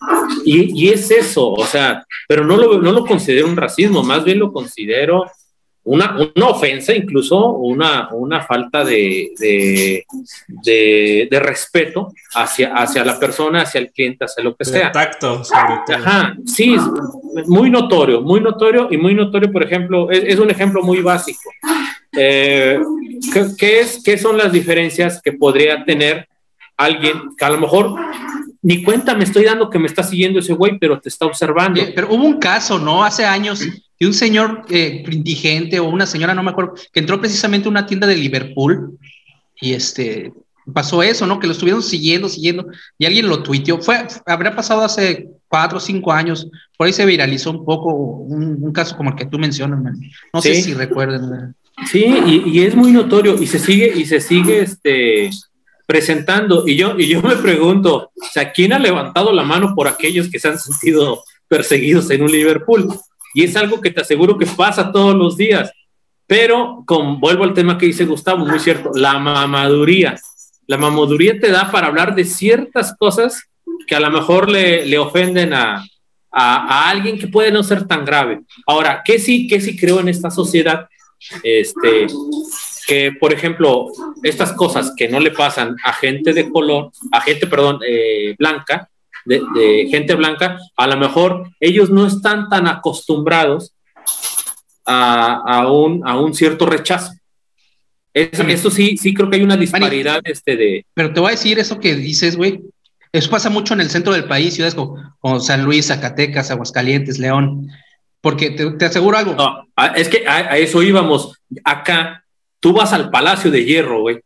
[0.45, 4.23] Y, y es eso, o sea, pero no lo, no lo considero un racismo, más
[4.23, 5.25] bien lo considero
[5.83, 13.63] una, una ofensa, incluso una, una falta de, de, de, respeto hacia, hacia la persona,
[13.63, 14.91] hacia el cliente, hacia lo que sea.
[14.91, 15.41] Tacto,
[15.95, 16.75] Ajá, sí,
[17.47, 21.49] muy notorio, muy notorio y muy notorio, por ejemplo, es, es un ejemplo muy básico.
[22.15, 22.79] Eh,
[23.57, 26.27] ¿qué, es, ¿Qué son las diferencias que podría tener
[26.77, 27.95] alguien que a lo mejor
[28.61, 31.81] ni cuenta me estoy dando que me está siguiendo ese güey, pero te está observando.
[31.95, 33.03] Pero hubo un caso, ¿no?
[33.03, 33.61] Hace años
[34.01, 37.69] de un señor eh, indigente o una señora, no me acuerdo, que entró precisamente a
[37.69, 38.97] una tienda de Liverpool
[39.61, 40.33] y este
[40.73, 41.39] pasó eso, ¿no?
[41.39, 42.65] Que lo estuvieron siguiendo, siguiendo,
[42.97, 43.79] y alguien lo tuiteó.
[43.79, 48.73] Fue, habrá pasado hace cuatro o cinco años, por ahí se viralizó un poco un,
[48.73, 49.79] caso como el que tú mencionas,
[50.33, 51.53] no sé si recuerden.
[51.85, 52.03] Sí,
[52.47, 55.29] y, es muy notorio y se sigue, y se sigue este,
[55.85, 56.67] presentando.
[56.67, 60.27] Y yo, y yo me pregunto, o sea, ¿quién ha levantado la mano por aquellos
[60.27, 62.87] que se han sentido perseguidos en un Liverpool?
[63.33, 65.71] Y es algo que te aseguro que pasa todos los días.
[66.27, 70.19] Pero, con, vuelvo al tema que dice Gustavo, muy cierto, la mamaduría.
[70.67, 73.43] La mamaduría te da para hablar de ciertas cosas
[73.87, 75.83] que a lo mejor le, ofenden a,
[76.31, 78.41] a, alguien que puede no ser tan grave.
[78.65, 80.87] Ahora, ¿qué sí, qué sí creo en esta sociedad?
[81.43, 82.07] Este,
[82.87, 83.87] que, por ejemplo,
[84.23, 88.89] estas cosas que no le pasan a gente de color, a gente, perdón, eh, blanca,
[89.25, 93.73] de, gente blanca, a lo mejor ellos no están tan acostumbrados
[94.85, 97.13] a, un, a un cierto rechazo.
[98.13, 100.85] Eso, sí, sí creo que hay una disparidad este de...
[100.93, 102.61] Pero te voy a decir eso que dices, güey.
[103.13, 107.69] Eso pasa mucho en el centro del país, ciudades como, San Luis, Zacatecas, Aguascalientes, León.
[108.21, 109.33] Porque te, aseguro algo.
[109.33, 111.37] No, es que a, eso íbamos.
[111.63, 112.23] Acá,
[112.59, 114.19] tú vas al Palacio de Hierro, güey.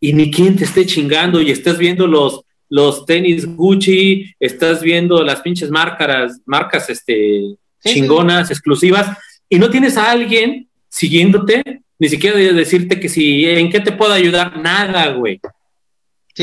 [0.00, 5.22] Y ni quien te esté chingando y estás viendo los, los tenis Gucci, estás viendo
[5.22, 9.16] las pinches marcas, marcas este, chingonas, exclusivas,
[9.48, 14.12] y no tienes a alguien siguiéndote, ni siquiera decirte que si, en qué te puedo
[14.12, 15.40] ayudar, nada, güey.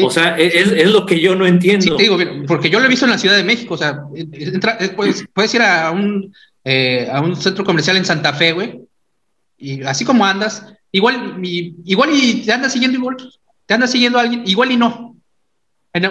[0.02, 1.98] O sea, es, lo que yo no entiendo.
[1.98, 4.02] Digo, porque yo lo he visto en la Ciudad de México, o sea,
[4.96, 6.34] puedes, puedes, ir a un,
[6.64, 8.82] eh, a un centro comercial en Santa Fe, güey,
[9.58, 13.18] y así como andas, igual, y, igual y te andas siguiendo igual,
[13.66, 15.13] te andas siguiendo a alguien, igual y no.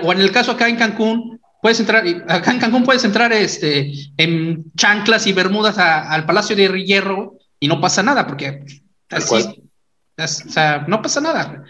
[0.02, 3.92] O en el caso acá en Cancún, puedes entrar, acá en Cancún puedes entrar este,
[4.16, 8.64] en chanclas y bermudas al Palacio de Hierro y no pasa nada, porque
[9.10, 9.62] así,
[10.18, 11.64] o sea, no pasa nada.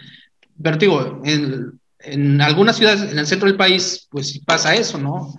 [0.61, 5.33] Pero digo, en, en algunas ciudades, en el centro del país, pues pasa eso, ¿no?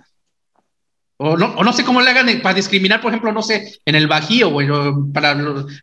[1.17, 3.95] O no, o no sé cómo le hagan para discriminar, por ejemplo, no sé, en
[3.95, 4.67] el Bajío, güey,
[5.13, 5.37] para,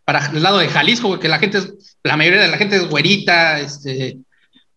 [0.04, 2.76] para el lado de Jalisco, güey, que la gente, es, la mayoría de la gente
[2.76, 4.18] es güerita, este...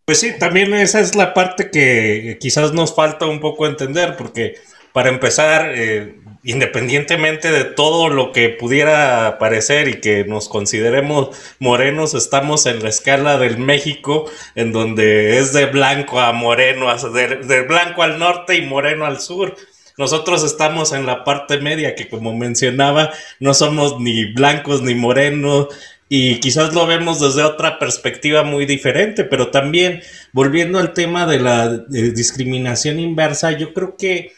[0.06, 4.56] Pues sí, también esa es la parte que quizás nos falta un poco entender, porque
[4.94, 12.14] para empezar, eh, independientemente de todo lo que pudiera parecer y que nos consideremos morenos,
[12.14, 18.04] estamos en la escala del México, en donde es de blanco a moreno, de, blanco
[18.04, 19.56] al norte y moreno al sur.
[19.98, 25.70] Nosotros estamos en la parte media, que como mencionaba, no somos ni blancos ni morenos,
[26.18, 30.02] y quizás lo vemos desde otra perspectiva muy diferente, pero también
[30.32, 34.32] volviendo al tema de la discriminación inversa, yo creo que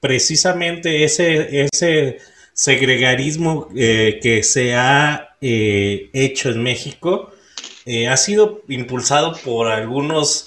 [0.00, 2.16] precisamente ese, ese
[2.54, 7.30] segregarismo eh, que se ha eh, hecho en México
[7.84, 10.46] eh, ha sido impulsado por algunos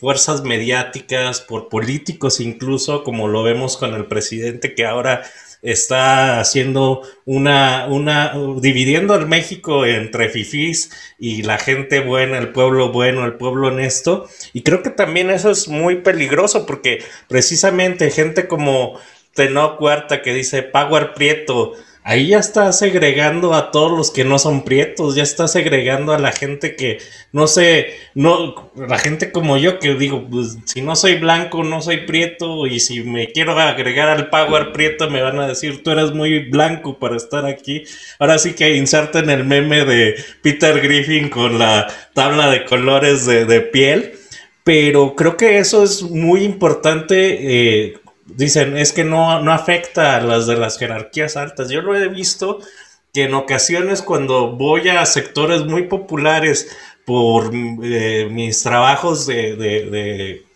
[0.00, 5.22] fuerzas mediáticas, por políticos incluso, como lo vemos con el presidente que ahora
[5.62, 12.90] está haciendo una, una, dividiendo al México entre fifís y la gente buena, el pueblo
[12.90, 14.28] bueno, el pueblo honesto.
[14.52, 18.98] Y creo que también eso es muy peligroso porque precisamente gente como
[19.34, 24.38] Tenoch Huerta que dice Power Prieto, ahí ya está segregando a todos los que no
[24.38, 26.98] son prietos, ya está segregando a la gente que
[27.32, 31.80] no sé, no, la gente como yo que digo, pues si no soy blanco, no
[31.80, 35.90] soy prieto y si me quiero agregar al power prieto me van a decir, tú
[35.92, 37.84] eres muy blanco para estar aquí.
[38.18, 43.60] Ahora sí que inserten el meme de Peter Griffin con la tabla de colores de,
[43.60, 44.14] piel.
[44.64, 47.94] Pero creo que eso es muy importante eh,
[48.36, 51.70] dicen, es que no, no afecta a las de las jerarquías altas.
[51.70, 52.58] Yo lo he visto
[53.12, 56.68] que en ocasiones cuando voy a sectores muy populares
[57.04, 60.46] por eh, mis trabajos de, de,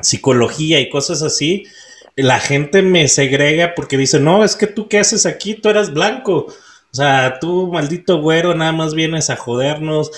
[0.00, 1.64] psicología y cosas así,
[2.16, 5.92] la gente me segrega porque dice, no, es que tú qué haces aquí, tú eras
[5.92, 6.46] blanco.
[6.92, 10.10] O sea, tú, maldito güero, nada más vienes a jodernos,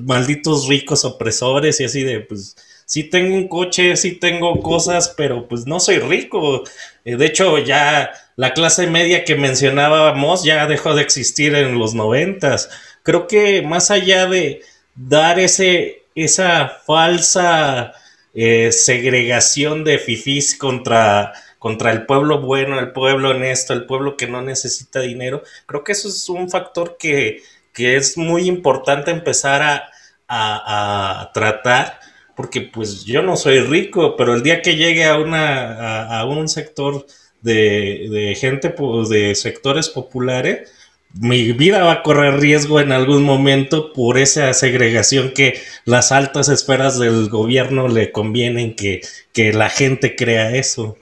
[0.00, 2.56] malditos ricos opresores y así de, pues,
[2.94, 6.62] sí tengo un coche, sí tengo cosas, pero pues no soy rico.
[7.04, 11.94] Eh, de hecho, ya la clase media que mencionábamos ya dejó de existir en los
[11.94, 12.70] noventas.
[13.02, 14.62] Creo que más allá de
[14.94, 17.94] dar ese, esa falsa
[18.32, 24.28] eh, segregación de fifís contra, contra el pueblo bueno, el pueblo honesto, el pueblo que
[24.28, 29.62] no necesita dinero, creo que eso es un factor que, que es muy importante empezar
[29.62, 29.90] a,
[30.28, 32.04] a tratar
[32.36, 36.48] porque pues yo no soy rico, pero el día que llegue a, una, a, un
[36.48, 37.06] sector
[37.42, 40.72] de, gente pues, de sectores populares,
[41.12, 46.48] mi vida va a correr riesgo en algún momento por esa segregación que las altas
[46.48, 49.00] esferas del gobierno le convienen que,
[49.32, 50.96] que la gente crea eso.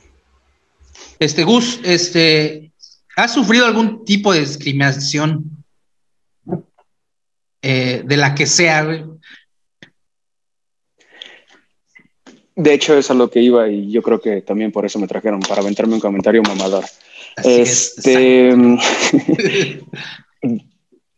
[1.19, 2.73] Este, Gus, este,
[3.17, 5.65] ¿has sufrido algún tipo de discriminación
[7.63, 9.07] eh, de la que sea?
[12.63, 15.09] De hecho, es a lo que iba y yo creo que también por eso me
[15.09, 16.85] trajeron, para aventarme un comentario mamador.
[17.43, 18.55] este,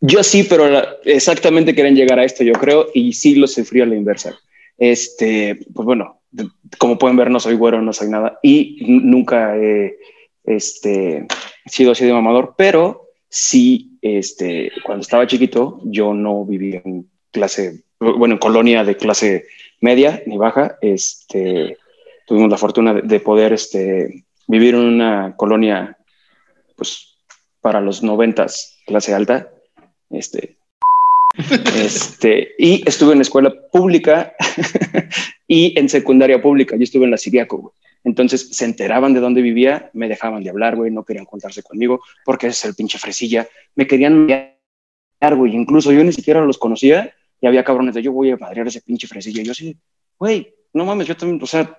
[0.01, 0.65] yo sí, pero
[1.05, 4.35] exactamente quieren llegar a esto, yo creo, y sí lo sufrí a la inversa.
[4.79, 6.23] Este, pues bueno,
[6.79, 9.99] como pueden ver, no soy güero, no soy nada, y nunca he
[10.45, 11.27] este,
[11.67, 17.83] sido así de mamador, pero sí, este, cuando estaba chiquito, yo no vivía en clase,
[18.01, 19.45] bueno, en colonia de clase
[19.85, 21.77] media ni baja, este,
[22.27, 25.99] tuvimos la fortuna de, poder este, vivir en una colonia,
[26.75, 27.19] pues,
[27.61, 29.51] para los noventas, clase alta,
[30.09, 30.57] este,
[31.77, 34.33] este, y estuve en escuela pública
[35.47, 36.77] y en secundaria pública.
[36.77, 40.77] Yo estuve en la Siriaco, Entonces se enteraban de dónde vivía, me dejaban de hablar,
[40.77, 43.47] güey, no querían contarse conmigo porque es el pinche fresilla.
[43.75, 44.27] Me querían
[45.33, 45.55] güey.
[45.55, 47.15] Incluso yo ni siquiera los conocía
[47.45, 49.43] y había cabrones de yo voy a padrear ese pinche fresilla.
[49.43, 49.77] Y yo así,
[50.19, 51.79] güey, no mames, yo también, o sea,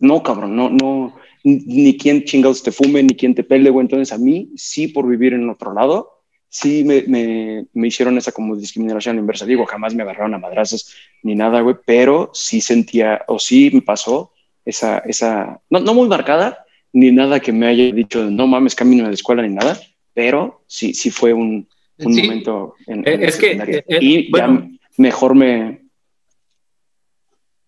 [0.00, 3.84] no, cabrón, no, no, ni quien chingados te fume, ni quien te pele, güey.
[3.84, 8.32] Entonces a mí, sí, por vivir en otro lado, sí me, me, me, hicieron esa
[8.32, 9.46] como discriminación inversa.
[9.46, 13.82] Digo, jamás me agarraron a madrazos ni nada, güey, pero sí sentía, o sí me
[13.82, 14.32] pasó
[14.64, 19.04] esa, esa, no, no muy marcada, ni nada que me haya dicho, no mames, camino
[19.04, 19.78] de la escuela ni nada,
[20.12, 24.48] pero sí, sí fue un, un momento en, eh, es que, eh, eh, y ya
[24.96, 25.82] mejor me...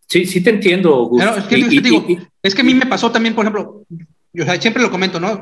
[0.08, 3.84] Sí, sí te entiendo, es, que, a mí me pasó también, por ejemplo,
[4.32, 5.40] yo siempre lo comento, ¿no?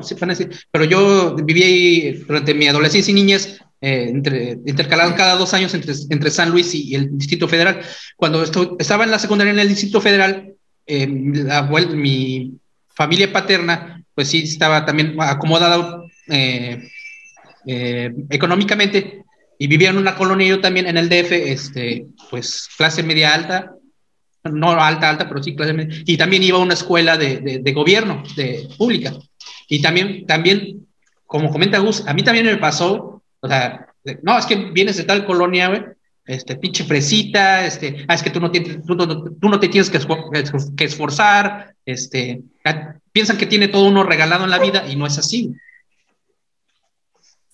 [0.71, 5.73] Pero yo viví ahí durante mi adolescencia y niñez, eh, entre, intercalado cada dos años
[5.73, 7.81] entre, entre San Luis y, el Distrito Federal.
[8.15, 8.43] Cuando
[8.79, 10.55] estaba en la secundaria en el Distrito Federal,
[10.87, 12.53] eh, mi
[12.95, 16.89] familia paterna, pues sí, estaba también acomodada eh,
[18.29, 19.24] económicamente
[19.57, 23.71] y vivía en una colonia yo también en el DF, este, pues clase media alta,
[24.43, 27.73] no alta, alta, pero sí clase media, y también iba a una escuela de, de,
[27.73, 29.13] gobierno, de pública.
[29.67, 30.87] Y también, también,
[31.25, 33.87] como comenta Gus, a mí también me pasó, o sea,
[34.21, 35.83] no, es que vienes de tal colonia, güey,
[36.25, 39.89] este, pinche fresita, este, ah, es que tú no, tienes, tú, tú no te tienes
[39.89, 39.99] que,
[40.85, 42.41] esforzar, este,
[43.11, 45.53] piensan que tiene todo uno regalado en la vida y no es así.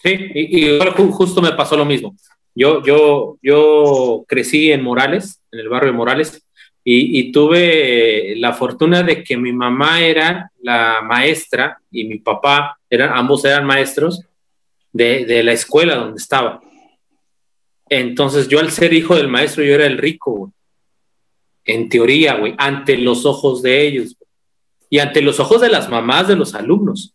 [0.03, 0.79] Sí, y,
[1.11, 2.15] justo me pasó lo mismo.
[2.55, 6.45] Yo, yo, yo crecí en Morales, en el barrio de Morales,
[6.83, 13.11] y, tuve la fortuna de que mi mamá era la maestra y mi papá, eran,
[13.13, 14.25] ambos eran maestros
[14.91, 16.61] de, la escuela donde estaba.
[17.87, 20.51] Entonces yo al ser hijo del maestro, yo era el rico,
[21.63, 24.17] En teoría, güey, ante los ojos de ellos.
[24.89, 27.13] Y ante los ojos de las mamás de los alumnos.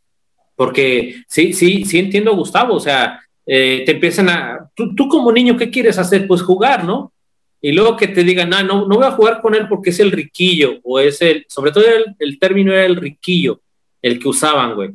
[0.57, 5.57] Porque sí, sí, sí entiendo, Gustavo, o sea, eh, te empiezan a, tú, como niño,
[5.57, 6.27] ¿qué quieres hacer?
[6.27, 7.13] Pues jugar, ¿no?
[7.61, 10.01] Y luego que te digan, ah, no, no voy a jugar con él porque es
[10.01, 11.85] el riquillo, o es el, sobre todo
[12.19, 13.61] el, término era el riquillo,
[14.03, 14.91] el que usaban, güey.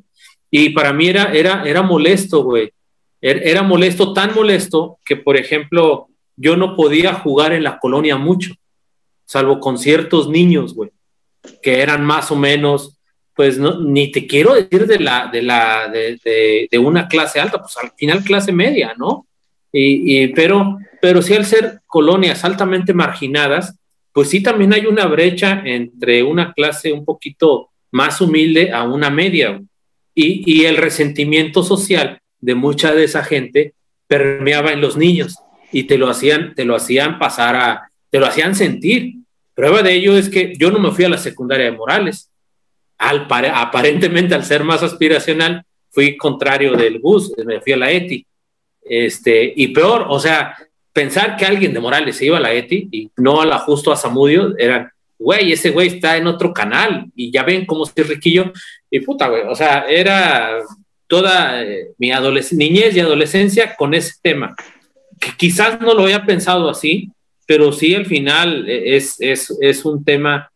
[0.50, 2.72] Y para mí era, era, era molesto, güey.
[3.22, 8.18] Er, era molesto, tan molesto que, por ejemplo, yo no podía jugar en la colonia
[8.18, 8.54] mucho,
[9.26, 10.92] salvo con ciertos niños, güey,
[11.62, 12.98] que eran más o menos
[13.36, 17.60] pues no, ni te quiero decir de la, de la, de, de, una clase alta,
[17.60, 19.26] pues al final clase media, ¿no?
[19.72, 23.76] Y, pero, pero sí al ser colonias altamente marginadas,
[24.12, 29.10] pues sí también hay una brecha entre una clase un poquito más humilde a una
[29.10, 29.62] media.
[30.14, 33.74] Y, y el resentimiento social de mucha de esa gente
[34.08, 35.38] permeaba en los niños
[35.72, 39.16] y te lo hacían, te lo hacían pasar a, te lo hacían sentir.
[39.56, 42.31] Prueba de ello es que yo no me fui a la secundaria de Morales,
[43.02, 48.26] aparentemente al ser más aspiracional, fui contrario del bus, me fui a la ETI.
[48.84, 50.56] Este, y peor, o sea,
[50.94, 53.92] pensar que alguien de Morales se iba a la ETI y no a la justo
[53.92, 58.04] a Zamudio, era, güey, ese güey está en otro canal y ya ven cómo estoy
[58.06, 58.52] riquillo.
[58.90, 60.60] Y puta, güey, o sea, era
[61.08, 62.12] toda eh, mi
[62.52, 64.56] niñez y adolescencia con ese tema,
[65.20, 67.10] que quizás no lo había pensado así,
[67.46, 70.51] pero sí al final eh, es, es, es un tema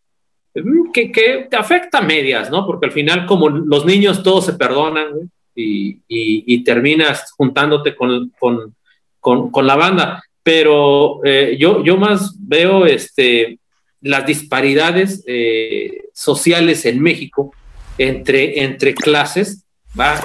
[0.93, 2.65] que, que, te afecta a medias, ¿no?
[2.65, 8.75] Porque al final, como los niños todos se perdonan y, terminas juntándote con, con,
[9.19, 10.23] con, con la banda.
[10.43, 13.59] Pero eh, yo, yo más veo este,
[14.01, 17.53] las disparidades eh, sociales en México
[17.97, 19.65] entre, entre clases,
[19.99, 20.21] ¿va?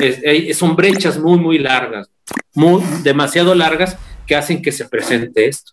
[0.53, 2.11] son brechas muy, muy largas,
[2.55, 5.73] muy, demasiado largas que hacen que se presente esto.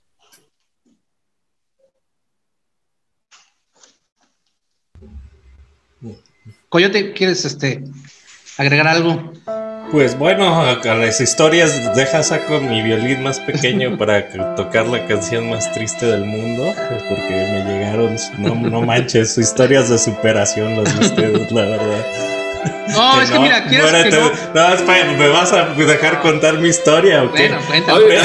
[6.70, 7.84] Coyote, ¿quieres este,
[8.58, 9.32] agregar algo?
[9.90, 15.50] Pues bueno, a, las historias deja saco mi violín más pequeño para tocar la canción
[15.50, 16.74] más triste del mundo,
[17.10, 22.06] porque me llegaron, no, no manches, historias de superación las de ustedes, la verdad.
[22.90, 24.32] No, es que mira, quieres que no.
[24.54, 27.50] No, espera, ¿me vas a dejar contar mi historia o qué?
[27.50, 28.18] Bueno, cuéntame.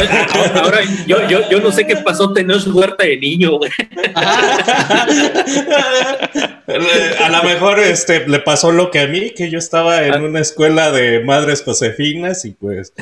[0.61, 3.71] ahora, yo, yo, yo, no sé qué pasó tener su huerta de niño, güey.
[7.23, 10.41] a lo mejor este, le pasó lo que a mí, que yo estaba en una
[10.41, 12.93] escuela de madres josefinas y pues,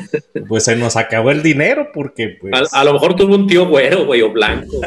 [0.49, 2.73] pues se nos acabó el dinero porque pues...
[2.73, 4.77] A, lo mejor tuvo un tío güero, güey, o blanco.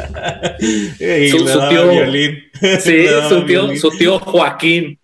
[0.60, 2.44] y su, su tío violín.
[2.80, 5.00] Sí, su tío, su tío Joaquín.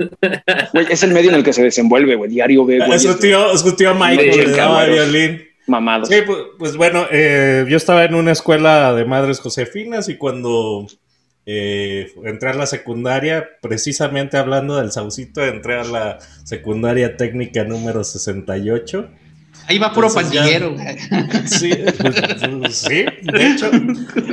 [0.90, 2.30] es el medio en el que se desenvuelve, güey.
[2.30, 3.00] Diario ve, güey.
[3.00, 5.44] Su tío, su tío Michael le daba violín.
[5.68, 6.06] Mamado.
[6.06, 10.88] Sí, pues, pues bueno, eh, yo estaba en una escuela de madres josefinas y cuando
[11.46, 18.04] eh, entré a la secundaria, precisamente hablando del Saucito, entré a la secundaria técnica número
[18.04, 19.10] 68.
[19.68, 20.76] Ahí va puro pandillero.
[21.46, 23.72] Sí, pues, sí, de hecho.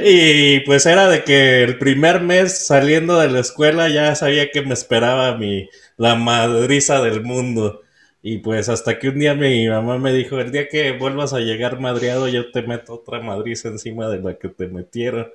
[0.04, 4.62] Y pues era de que el primer mes saliendo de la escuela ya sabía que
[4.62, 7.82] me esperaba mi, la madriza del mundo.
[8.22, 11.40] Y pues hasta que un día mi mamá me dijo, el día que vuelvas a
[11.40, 15.28] llegar madriado, yo te meto otra madriza encima de la que te metieron.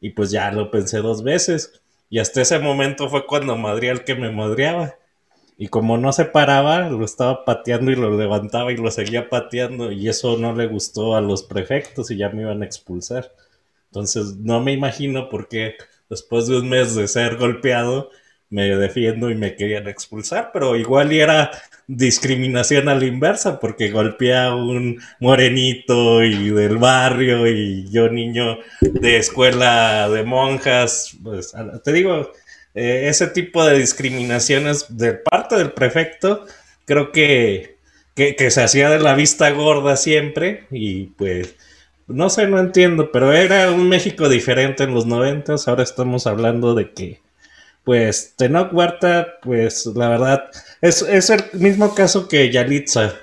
[0.00, 1.82] Y pues ya lo pensé dos veces.
[2.08, 4.94] Y hasta ese momento fue cuando madría el que me madreaba.
[5.58, 9.92] Y como no se paraba, lo estaba pateando y lo levantaba y lo seguía pateando.
[9.92, 13.32] Y eso no le gustó a los prefectos y ya me iban a expulsar.
[13.86, 15.74] Entonces no me imagino por qué
[16.08, 18.10] después de un mes de ser golpeado
[18.50, 21.50] me defiendo y me querían expulsar, pero igual era
[21.86, 28.58] discriminación a la inversa, porque golpeé a un morenito y del barrio y yo niño
[28.80, 32.32] de escuela de monjas, pues te digo,
[32.74, 36.44] eh, ese tipo de discriminaciones de parte del prefecto,
[36.84, 37.76] creo que,
[38.16, 41.56] que, que se hacía de la vista gorda siempre y pues...
[42.08, 45.68] No sé, no entiendo, pero era un México diferente en los noventas.
[45.68, 47.20] Ahora estamos hablando de que
[47.84, 50.44] pues Tenoch Huerta, pues la verdad,
[50.80, 53.14] es, el mismo caso que Yalitza,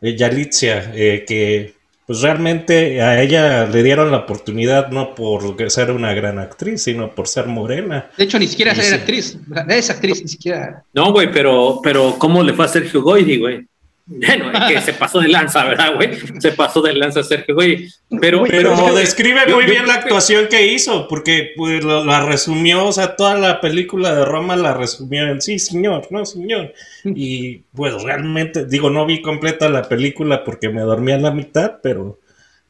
[0.00, 1.74] eh, Yalitzia, eh, que
[2.10, 7.14] pues realmente a ella le dieron la oportunidad no por ser una gran actriz, sino
[7.14, 8.10] por ser morena.
[8.16, 9.38] De hecho, ni siquiera ser actriz,
[9.68, 10.82] es actriz, ni siquiera.
[10.92, 13.69] No, güey, pero, pero ¿cómo le fue a Sergio Goyri, güey?
[14.12, 16.10] Bueno, es que se pasó de lanza, ¿verdad, güey?
[16.40, 17.88] Se pasó de lanza Sergio, güey.
[18.20, 23.14] Pero, pero, describe muy bien la actuación que hizo, porque pues, la resumió, o sea,
[23.14, 26.74] toda la película de Roma la resumió en sí, señor, no, señor.
[27.04, 31.76] Y pues realmente, digo, no vi completa la película porque me dormí a la mitad,
[31.80, 32.18] pero,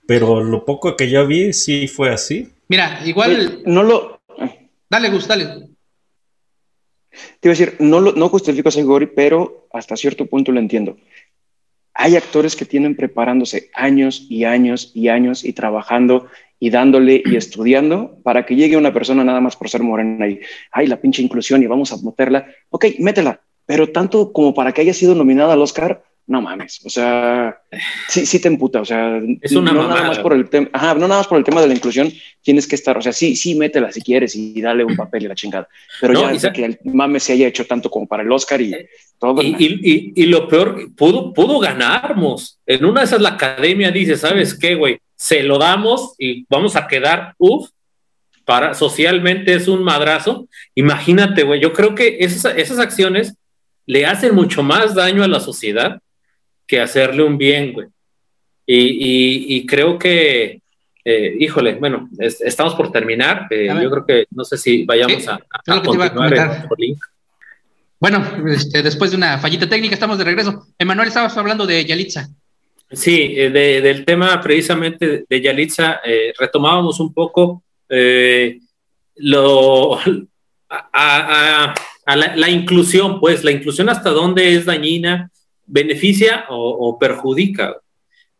[0.07, 2.53] pero lo poco que yo vi sí fue así.
[2.68, 3.62] Mira, igual.
[3.64, 4.20] No lo.
[4.91, 5.47] Dale, Gus, dale.
[7.41, 10.99] Te iba a decir, no, no justifico a Gori, pero hasta cierto punto lo entiendo
[11.95, 16.26] hay actores que tienen preparándose años y años y años y trabajando
[16.59, 20.41] y dándole y estudiando para que llegue una persona nada más por ser morena y,
[20.70, 22.47] ay, la pinche inclusión y vamos a meterla.
[22.68, 26.89] Ok, métela, pero tanto como para que haya sido nominada al Oscar, no mames, o
[26.89, 27.61] sea,
[28.09, 30.95] sí, sí te emputa, o sea, es una no nada más por el tema, ajá,
[30.95, 33.35] no nada más por el tema de la inclusión, tienes que estar, o sea, sí,
[33.35, 35.68] sí, métela si quieres y dale un papel y la chingada,
[36.01, 38.72] pero ya que el mame se haya hecho tanto como para el Oscar y
[39.18, 39.43] todo.
[39.43, 44.16] Y, y, y, lo peor, pudo, pudo ganarnos, en una de esas la academia dice,
[44.16, 45.01] ¿sabes qué, güey?
[45.16, 47.70] Se lo damos y vamos a quedar, uff,
[48.45, 50.49] para socialmente es un madrazo.
[50.76, 53.35] Imagínate, güey, yo creo que esas, esas acciones
[53.87, 56.01] le hacen mucho más daño a la sociedad
[56.71, 57.89] que hacerle un bien, güey.
[58.64, 60.62] Y, creo que,
[61.05, 63.49] eh, híjole, bueno, estamos por terminar.
[63.51, 66.68] Eh, yo creo que no sé si vayamos a, continuar
[67.99, 70.68] Bueno, este, después de una fallita técnica estamos de regreso.
[70.79, 72.29] Emanuel, estabas hablando de Yalitza.
[72.93, 76.01] Sí, eh, del tema precisamente de Yalitza,
[76.39, 77.64] retomábamos un poco
[79.16, 79.99] lo,
[80.68, 81.75] a,
[82.07, 85.31] la, la, inclusión, pues la inclusión hasta dónde es dañina,
[85.71, 87.77] beneficia o, perjudica.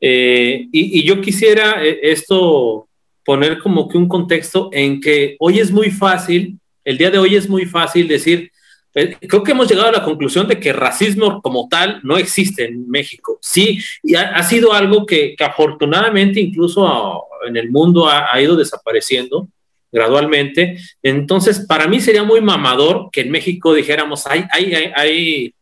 [0.01, 2.89] Eh, y, yo quisiera eh, esto
[3.25, 7.37] poner como que un contexto en que hoy es muy fácil, el día de hoy
[7.37, 8.51] es muy fácil decir,
[8.95, 12.65] eh, creo que hemos llegado a la conclusión de que racismo como tal no existe
[12.65, 13.39] en México.
[13.41, 19.49] Sí, y ha, sido algo que, afortunadamente incluso en el mundo ha, ido desapareciendo,
[19.93, 20.79] gradualmente.
[21.03, 25.55] Entonces, para mí sería muy mamador que en México dijéramos, hay, hay, hay, hay,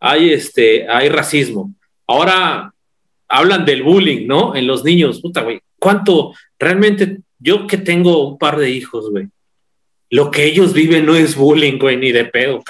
[0.00, 1.74] hay, este, hay racismo.
[2.06, 2.72] Ahora
[3.28, 4.56] hablan del bullying, ¿no?
[4.56, 5.60] En los niños, puta, güey.
[5.78, 9.28] ¿Cuánto realmente, yo que tengo un par de hijos, güey,
[10.10, 12.62] lo que ellos viven no es bullying, güey, ni de pedo,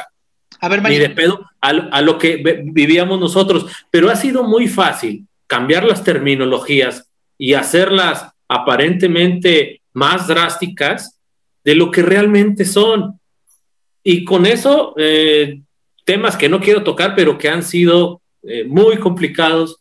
[0.60, 3.66] A ver, Ni de pedo a, a lo que vivíamos nosotros.
[3.90, 7.08] Pero ha sido muy fácil cambiar las terminologías
[7.38, 11.18] y hacerlas aparentemente más drásticas
[11.64, 13.18] de lo que realmente son.
[14.02, 15.60] Y con eso, eh,
[16.10, 19.76] temas que no quiero tocar, pero que han sido eh, muy complicados,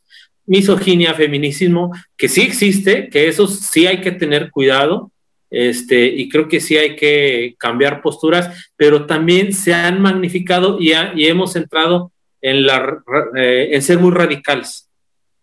[0.46, 5.12] misoginia, feminicismo, que sí existe, que eso sí hay que tener cuidado,
[5.50, 10.92] este, y creo que sí hay que cambiar posturas, pero también se han magnificado y,
[11.16, 12.12] y hemos entrado
[12.42, 13.02] en, la,
[13.36, 14.86] eh, en ser muy radicales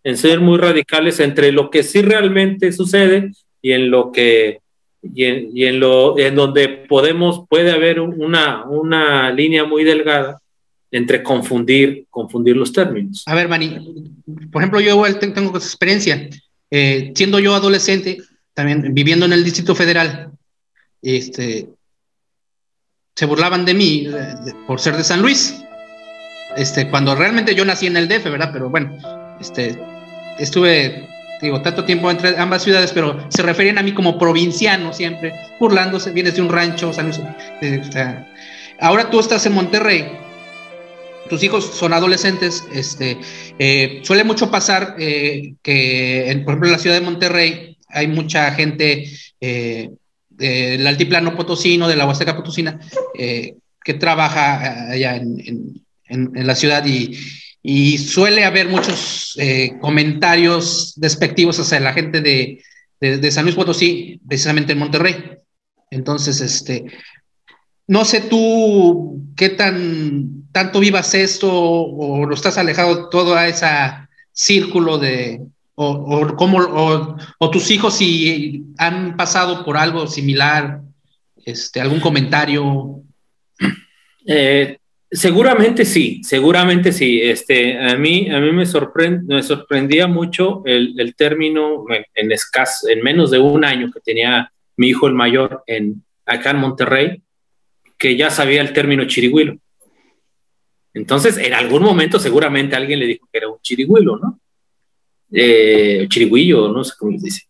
[0.05, 4.61] en ser muy radicales entre lo que sí realmente sucede y en lo que
[5.01, 5.25] y
[5.65, 10.39] en, lo en donde podemos puede haber una, una línea muy delgada
[10.91, 13.23] entre confundir confundir los términos.
[13.25, 13.77] A ver, Mani,
[14.51, 16.29] por ejemplo, yo igual tengo experiencia
[16.69, 18.17] eh, siendo yo adolescente,
[18.53, 20.31] también viviendo en el Distrito Federal,
[21.01, 21.69] este
[23.17, 24.07] se burlaban de mí
[24.67, 25.59] por ser de San Luis.
[26.55, 28.51] Este, cuando realmente yo nací en el DF, ¿verdad?
[28.53, 28.95] Pero bueno,
[29.41, 29.75] este,
[30.37, 31.09] estuve,
[31.41, 36.11] digo, tanto tiempo entre ambas ciudades, pero se referían a mí como provinciano siempre, burlándose,
[36.11, 36.91] vienes de un rancho,
[37.61, 37.81] eh,
[38.79, 40.11] ahora tú estás en Monterrey,
[41.29, 43.17] tus hijos son adolescentes, este,
[43.59, 48.51] eh, suele mucho pasar eh, que, por ejemplo, en la ciudad de Monterrey hay mucha
[48.51, 49.09] gente
[49.39, 52.79] del altiplano potosino, de la Huasteca potosina,
[53.13, 61.81] que trabaja allá en, en la ciudad y, suele haber muchos eh, comentarios despectivos hacia
[61.81, 62.63] la gente de,
[63.01, 65.15] de, San Luis Potosí, precisamente en Monterrey.
[65.91, 66.85] Entonces, este,
[67.87, 73.67] no sé tú qué tan tanto vivas esto o, lo estás alejado todo a ese
[74.31, 75.41] círculo de,
[75.75, 76.57] o, o, cómo,
[77.39, 80.81] o, tus hijos si han pasado por algo similar,
[81.45, 83.01] este, algún comentario.
[84.25, 84.77] Eh,
[85.09, 87.21] Seguramente sí, seguramente sí.
[87.21, 88.65] Este, a mí, a mí me,
[89.27, 94.89] me sorprendía mucho el, término en, escaso, en menos de un año que tenía mi
[94.89, 97.21] hijo el mayor en, acá en Monterrey,
[97.97, 99.57] que ya sabía el término chirigüilo.
[100.93, 104.39] Entonces, en algún momento seguramente alguien le dijo que era un chirigüilo, ¿no?
[105.31, 106.07] Eh,
[106.73, 107.41] no sé cómo les dice.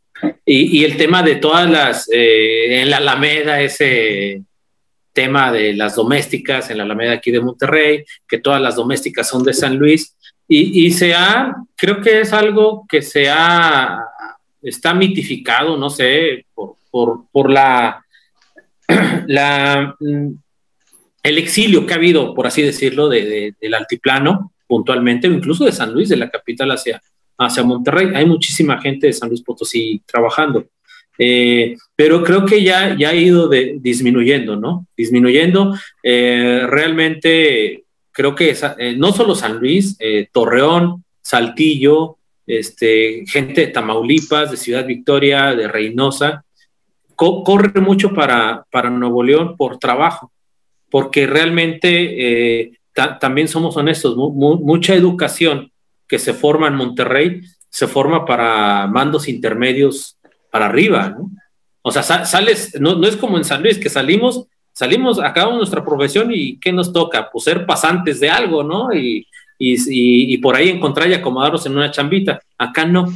[0.45, 4.41] Y, el tema de todas las, eh, en la Alameda, ese
[5.13, 9.43] tema de las domésticas en la Alameda aquí de Monterrey, que todas las domésticas son
[9.43, 10.15] de San Luis,
[10.47, 13.99] y, y se ha, creo que es algo que se ha,
[14.61, 18.03] está mitificado, no sé, por, por, por la,
[19.99, 20.31] mm,
[21.23, 25.93] el exilio que ha habido, por así decirlo, de, del altiplano puntualmente, incluso de San
[25.93, 27.01] Luis, de la capital hacia,
[27.37, 28.11] hacia Monterrey.
[28.13, 30.65] Hay muchísima gente de San Luis Potosí trabajando.
[31.19, 34.87] Eh, pero creo que ya, ya ha ido disminuyendo, ¿no?
[34.95, 35.77] Disminuyendo.
[36.03, 39.97] Eh, realmente creo que eh, no solo San Luis,
[40.31, 46.45] Torreón, Saltillo, este, gente de Tamaulipas, de Ciudad Victoria, de Reynosa,
[47.17, 50.31] corre mucho para, para Nuevo León por trabajo,
[50.89, 52.71] porque realmente
[53.19, 55.71] también somos honestos, mucha educación
[56.07, 60.17] que se forma en Monterrey se forma para mandos intermedios
[60.49, 61.15] para arriba.
[61.81, 65.85] O sea, sales, no, no, es como en San Luis, que salimos, salimos, acabamos nuestra
[65.85, 67.29] profesión y ¿qué nos toca?
[67.31, 68.93] Pues ser pasantes de algo, ¿no?
[68.93, 69.27] Y,
[69.59, 72.39] y, y, por ahí encontrar y acomodarnos en una chambita.
[72.57, 73.13] Acá no.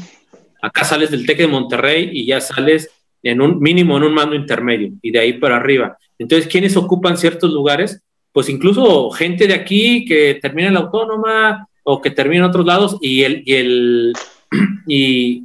[0.62, 2.90] Acá sales del TEC de Monterrey y ya sales
[3.24, 5.98] en un mínimo en un mando intermedio y de ahí para arriba.
[6.18, 8.02] Entonces, ¿quiénes ocupan ciertos lugares?
[8.32, 12.66] Pues incluso gente de aquí que termina en la autónoma o que termina en otros
[12.66, 14.14] lados y el, y el,
[14.88, 15.44] y,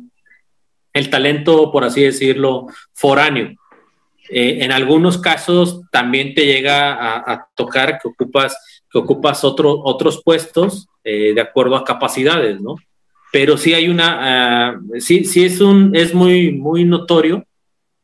[0.96, 3.54] el talento, por así decirlo, foráneo.
[4.30, 8.56] Eh, en algunos casos también te llega a, tocar que ocupas,
[8.90, 12.76] que ocupas otro, otros puestos eh, de acuerdo a capacidades, ¿no?
[13.30, 17.44] Pero sí hay una, ah, sí, sí es, un, es muy, muy notorio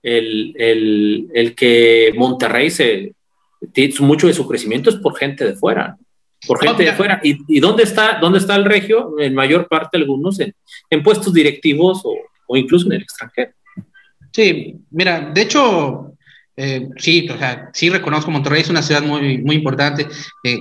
[0.03, 3.15] el, el, el que Monterrey se,
[4.01, 5.97] mucho de su crecimiento es por gente de fuera,
[6.47, 7.21] por gente de fuera.
[7.23, 9.15] ¿Y, ¿Y, dónde, está, dónde está el regio?
[9.19, 10.55] En mayor parte algunos en,
[10.91, 12.15] en puestos directivos o,
[12.47, 13.53] o incluso en el extranjero.
[14.33, 16.13] Sí, mira, de hecho,
[16.57, 20.07] eh, sí, o sea, sí reconozco Monterrey es una ciudad muy, muy importante,
[20.45, 20.59] eh,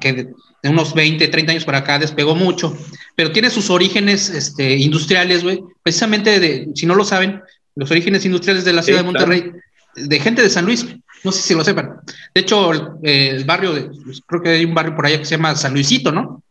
[0.00, 0.28] que de,
[0.64, 2.76] unos 20, 30 años para acá despegó mucho,
[3.14, 7.40] pero tiene sus orígenes este, industriales, güey, precisamente de, si no lo saben,
[7.78, 9.52] los orígenes industriales de la ciudad de Monterrey
[9.94, 10.86] de gente de San Luis,
[11.24, 12.00] no sé si lo sepan.
[12.34, 12.70] De hecho,
[13.02, 15.72] el, barrio, de, pues, creo que hay un barrio por allá que se llama San
[15.72, 16.42] Luisito, ¿no?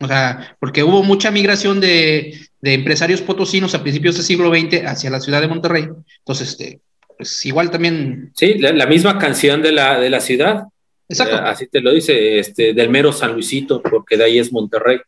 [0.00, 5.10] O sea, porque hubo mucha migración de, empresarios potosinos a principios del siglo XX hacia
[5.10, 5.88] la ciudad de Monterrey.
[6.18, 6.80] Entonces, este,
[7.18, 8.30] pues igual también.
[8.34, 10.64] Sí, la, misma canción de la, de la ciudad.
[11.08, 11.36] Exacto.
[11.36, 14.98] Eh, así te lo dice, este, del mero San Luisito, porque de ahí es Monterrey.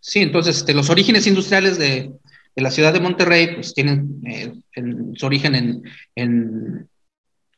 [0.00, 2.10] Sí, entonces este, los orígenes industriales de,
[2.60, 4.52] la ciudad de Monterrey, pues tienen eh,
[5.14, 5.82] su origen en,
[6.14, 6.88] en,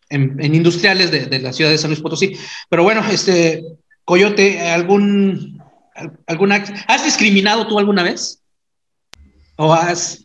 [0.09, 2.37] en, industriales de, de, la ciudad de San Luis Potosí.
[2.69, 3.63] Pero bueno, este,
[4.05, 5.61] Coyote, ¿algún
[6.27, 8.43] alguna ¿Has discriminado tú alguna vez?
[9.57, 10.25] ¿O has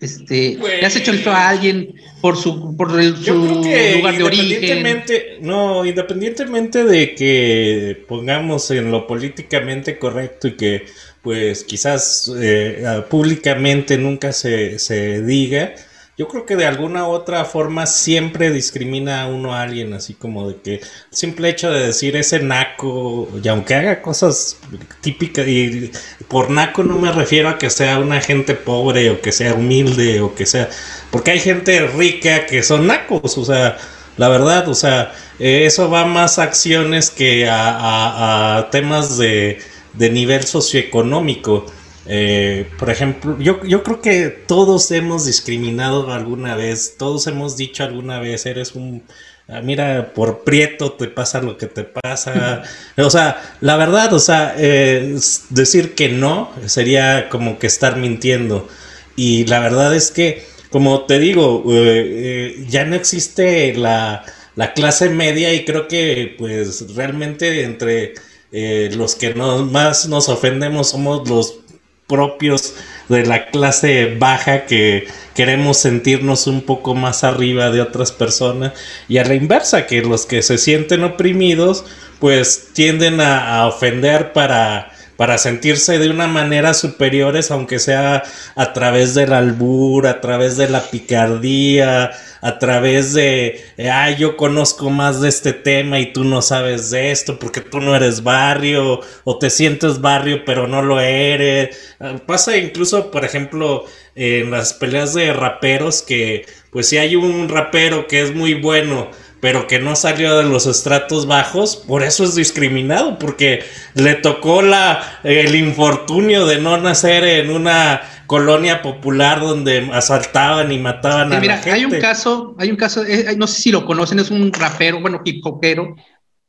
[0.00, 5.02] este, ¿Le has hecho el feo a alguien por su, por su lugar de origen?
[5.40, 10.86] No, independientemente de que pongamos en lo políticamente correcto y que
[11.28, 15.74] pues quizás eh, públicamente nunca se, se diga,
[16.16, 20.14] yo creo que de alguna u otra forma siempre discrimina a uno a alguien, así
[20.14, 24.56] como de que el simple hecho de decir ese naco, y aunque haga cosas
[25.02, 25.92] típicas, y
[26.28, 30.22] por naco no me refiero a que sea una gente pobre o que sea humilde
[30.22, 30.70] o que sea,
[31.10, 33.76] porque hay gente rica que son nacos, o sea,
[34.16, 39.58] la verdad, o sea, eso va más a acciones que a, temas de,
[39.98, 41.66] de nivel socioeconómico.
[42.06, 47.84] Eh, por ejemplo, yo, yo creo que todos hemos discriminado alguna vez, todos hemos dicho
[47.84, 49.02] alguna vez, eres un,
[49.48, 52.62] ah, mira, por prieto te pasa lo que te pasa.
[52.96, 55.18] o sea, la verdad, o sea, eh,
[55.50, 58.68] decir que no sería como que estar mintiendo.
[59.16, 64.24] Y la verdad es que, como te digo, eh, ya no existe la,
[64.54, 68.14] la, clase media y creo que pues realmente entre
[68.52, 71.58] los que más nos ofendemos somos los
[72.06, 72.74] propios
[73.08, 78.72] de la clase baja que queremos sentirnos un poco más arriba de otras personas.
[79.08, 81.84] Y a la inversa que los que se sienten oprimidos
[82.18, 88.22] pues tienden a, ofender para para sentirse de una manera superiores, aunque sea
[88.54, 93.60] a través del albur, a través de la picardía, a través de,
[93.92, 97.80] ay, yo conozco más de este tema y tú no sabes de esto porque tú
[97.80, 101.96] no eres barrio o te sientes barrio pero no lo eres.
[101.98, 107.48] Ah, pasa incluso, por ejemplo, en las peleas de raperos que, pues si hay un
[107.48, 109.10] rapero que es muy bueno,
[109.40, 113.64] pero que no salió de los estratos bajos, por eso es discriminado, porque
[113.94, 120.78] le tocó la, el infortunio de no nacer en una colonia popular donde asaltaban y
[120.78, 121.72] mataban a mira, la gente.
[121.72, 125.00] Hay un caso, hay un caso, eh, no sé si lo conocen, es un rapero,
[125.00, 125.96] bueno, hip hopero,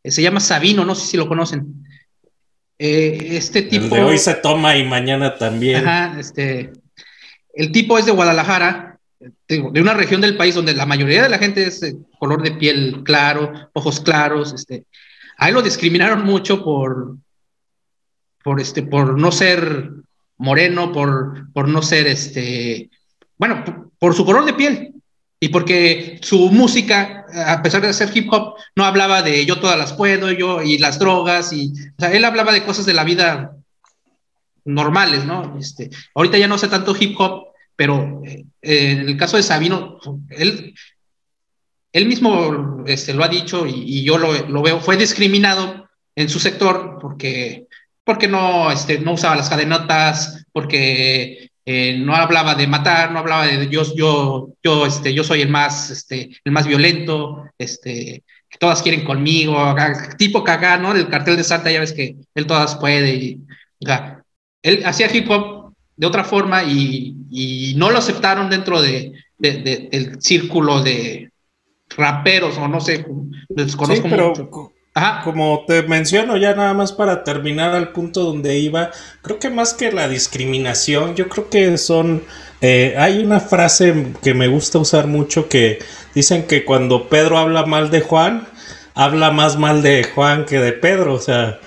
[0.04, 1.86] eh, se llama Sabino, no sé si lo conocen.
[2.78, 3.94] Eh, este tipo.
[3.94, 5.86] de hoy se toma y mañana también.
[5.86, 6.72] Ajá, este.
[7.54, 8.89] El tipo es de Guadalajara,
[9.20, 12.52] de una región del país donde la mayoría de la gente es de color de
[12.52, 14.86] piel claro, ojos claros, este.
[15.38, 17.18] Ahí lo discriminaron mucho por,
[18.44, 19.92] por este, por no ser
[20.38, 22.90] moreno, por, por no ser este,
[23.38, 24.94] bueno, por, su color de piel
[25.40, 29.78] y porque su música, a pesar de ser hip hop, no hablaba de yo todas
[29.78, 31.74] las puedo, yo y las drogas, y,
[32.12, 33.56] él hablaba de cosas de la vida
[34.66, 35.58] normales, ¿no?
[35.60, 37.49] Este, ahorita ya no sé tanto hip hop,
[37.80, 40.00] pero eh, en el caso de Sabino,
[40.32, 40.76] él,
[41.94, 46.42] él mismo este, lo ha dicho y, yo lo, lo, veo, fue discriminado en su
[46.42, 47.68] sector porque
[48.04, 53.48] porque no, este, no usaba las cadenotas, porque eh, no hablaba de matar, no hablaba
[53.48, 58.26] de yo, yo, yo, este, yo soy el más, este, el más violento, este,
[58.60, 59.74] todas quieren conmigo,
[60.18, 60.94] tipo cagá, ¿no?
[60.94, 63.42] El cartel de Santa, ya ves que él todas puede, y,
[64.64, 65.59] él hacía hip hop
[66.00, 71.30] de otra forma y, y no lo aceptaron dentro de, de, del círculo de
[71.89, 73.06] raperos, o no sé,
[73.50, 74.72] desconozco mucho.
[75.26, 78.91] como te menciono ya nada más para terminar al punto donde iba,
[79.22, 82.24] creo que más que la discriminación, yo creo que son...
[82.62, 85.80] Eh, hay una frase que me gusta usar mucho que
[86.16, 88.47] dicen que cuando Pedro habla mal de Juan,
[88.95, 91.60] habla más mal de Juan que de Pedro, o sea,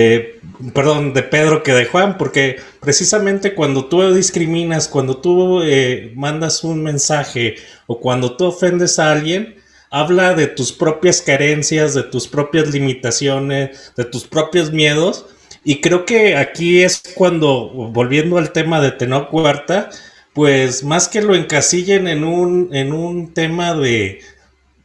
[0.00, 0.38] eh,
[0.74, 6.62] perdón, de Pedro que de Juan, porque precisamente cuando tú discriminas, cuando tú eh, mandas
[6.62, 7.56] un mensaje
[7.88, 9.56] o cuando tú ofendes a alguien,
[9.90, 15.26] habla de tus propias carencias, de tus propias limitaciones, de tus propios miedos.
[15.64, 19.90] Y creo que aquí es cuando, volviendo al tema de Tenoch Huerta,
[20.32, 24.20] pues más que lo encasillen en un, en un tema de,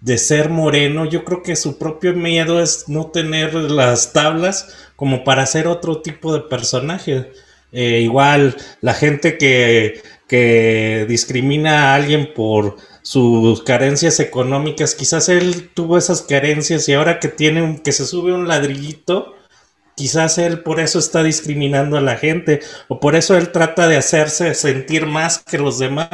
[0.03, 5.23] de ser moreno, yo creo que su propio miedo es no tener las tablas como
[5.23, 7.31] para ser otro tipo de personaje.
[7.71, 15.69] Eh, igual la gente que, que discrimina a alguien por sus carencias económicas, quizás él
[15.73, 19.35] tuvo esas carencias y ahora que tiene que se sube un ladrillito,
[19.95, 23.97] quizás él por eso está discriminando a la gente o por eso él trata de
[23.97, 26.09] hacerse sentir más que los demás,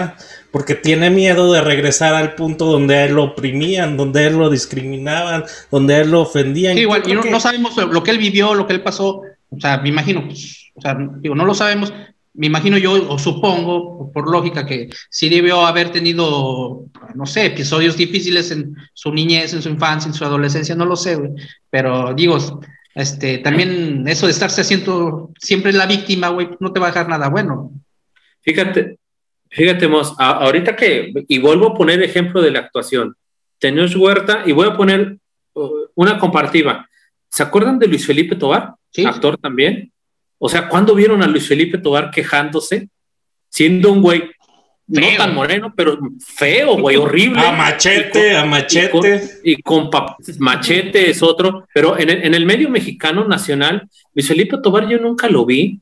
[0.51, 4.49] porque tiene miedo de regresar al punto donde a él lo oprimían, donde él lo
[4.49, 6.77] discriminaban, donde a él lo ofendían.
[6.77, 9.89] igual, y no, sabemos lo que él vivió, lo que él pasó, o sea, me
[9.89, 11.93] imagino, pues, o sea, digo, no lo sabemos,
[12.33, 16.85] me imagino yo, o supongo, por lógica, que sí debió haber tenido,
[17.15, 20.95] no sé, episodios difíciles en su niñez, en su infancia, en su adolescencia, no lo
[20.95, 21.31] sé, güey.
[21.69, 22.37] Pero digo,
[22.95, 27.09] este, también eso de estarse haciendo siempre la víctima, güey, no te va a dejar
[27.09, 27.71] nada bueno.
[28.41, 28.98] Fíjate,
[29.49, 33.15] fíjate, Mos, ahorita que, y vuelvo a poner ejemplo de la actuación,
[33.59, 35.17] Tenoch Huerta, y voy a poner
[35.53, 36.87] uh, una comparativa.
[37.29, 38.73] ¿Se acuerdan de Luis Felipe Tobar?
[38.91, 39.05] Sí.
[39.05, 39.91] Actor también
[40.39, 42.87] o sea, ¿cuándo vieron a Luis Felipe Tobar quejándose?
[43.49, 44.23] Siendo un güey
[44.87, 47.41] no tan moreno, pero feo, güey, horrible.
[47.41, 49.21] A machete, a machete.
[49.43, 49.89] Y con,
[50.39, 51.67] machete es otro.
[51.73, 55.81] Pero en el, medio mexicano nacional, Luis Felipe Tobar yo nunca lo vi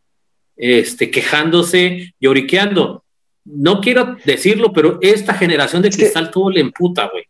[0.57, 3.05] este, quejándose, lloriqueando.
[3.49, 7.25] No quiero decirlo, pero esta generación de cristal todo le emputa, güey.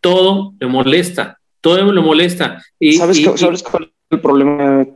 [0.00, 2.62] Todo le molesta, todo le molesta.
[2.78, 4.86] Y, ¿Sabes, ¿Sabes cuál es el problema?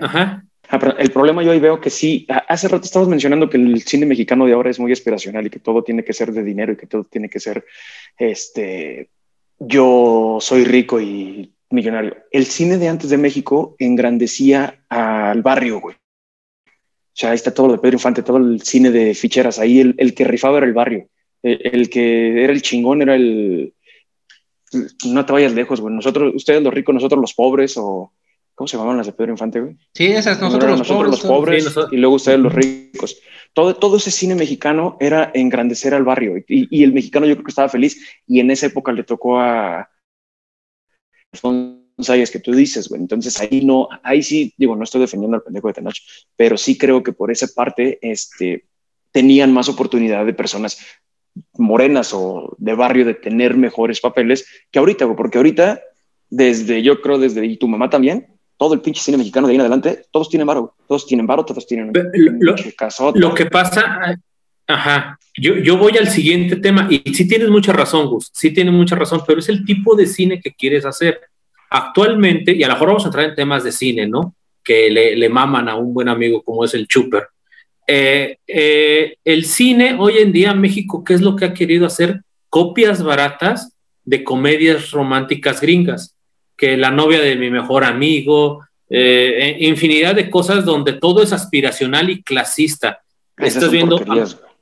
[0.00, 0.44] Ajá.
[0.68, 4.06] Ah, el problema yo ahí veo que sí, hace rato estabas mencionando que el cine
[4.06, 6.76] mexicano de ahora es muy aspiracional y que todo tiene que ser de dinero y
[6.76, 7.64] que todo tiene que ser,
[8.18, 9.10] este,
[9.58, 12.16] yo soy rico y millonario.
[12.30, 15.96] El cine de antes de México engrandecía al barrio, güey.
[17.14, 19.60] O sea, ahí está todo lo de Pedro Infante, todo el cine de ficheras.
[19.60, 21.08] Ahí el, que rifaba era el barrio.
[21.42, 23.72] El, el, que era el chingón era el...
[25.06, 25.94] No te vayas lejos, güey.
[25.94, 28.12] Nosotros, ustedes los ricos, nosotros los pobres o
[28.54, 29.76] ¿Cómo se llamaban las de Pedro Infante, güey?
[29.92, 33.20] Sí, esas, nosotros, los, pobres, los pobres y luego ustedes los ricos.
[33.52, 37.44] Todo, todo ese cine mexicano era engrandecer al barrio y, y, el mexicano yo creo
[37.44, 39.90] que estaba feliz y en esa época le tocó a
[41.96, 43.00] González que tú dices, güey.
[43.00, 45.96] Entonces ahí no, ahí sí, digo, no estoy defendiendo al pendejo de Tenoch,
[46.36, 48.66] pero sí creo que por esa parte este,
[49.12, 50.78] tenían más oportunidad de personas
[51.54, 55.80] morenas o de barrio de tener mejores papeles que ahorita, güey, porque ahorita,
[56.30, 58.26] desde, yo creo desde, y tu mamá también,
[58.56, 61.44] todo el pinche cine mexicano de ahí en adelante, todos tienen varo, todos tienen varo,
[61.44, 62.54] todos tienen lo,
[63.14, 64.20] lo que pasa,
[64.66, 68.72] ajá, yo, yo voy al siguiente tema y sí tienes mucha razón, Gus, sí tienes
[68.72, 71.20] mucha razón, pero es el tipo de cine que quieres hacer.
[71.76, 74.36] Actualmente, y a lo mejor vamos a entrar en temas de cine, ¿no?
[74.62, 77.26] Que le, le maman a un buen amigo como es el Chuper.
[77.88, 81.84] Eh, eh, el cine hoy en día en México, ¿qué es lo que ha querido
[81.84, 82.20] hacer?
[82.48, 86.14] Copias baratas de comedias románticas gringas
[86.56, 92.08] que la novia de mi mejor amigo, eh, infinidad de cosas donde todo es aspiracional
[92.08, 93.02] y clasista.
[93.36, 94.00] Estás viendo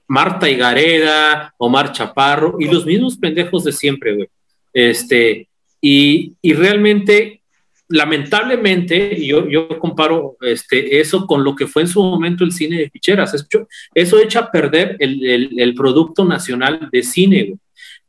[0.09, 4.29] Marta Higareda, Omar Chaparro y los mismos pendejos de siempre, güey.
[4.73, 5.49] Este,
[5.83, 7.43] y, y realmente,
[7.89, 12.79] lamentablemente, yo, yo comparo este, eso con lo que fue en su momento el cine
[12.79, 13.35] de ficheras.
[13.35, 17.55] Eso, eso echa a perder el, el, el producto nacional de cine.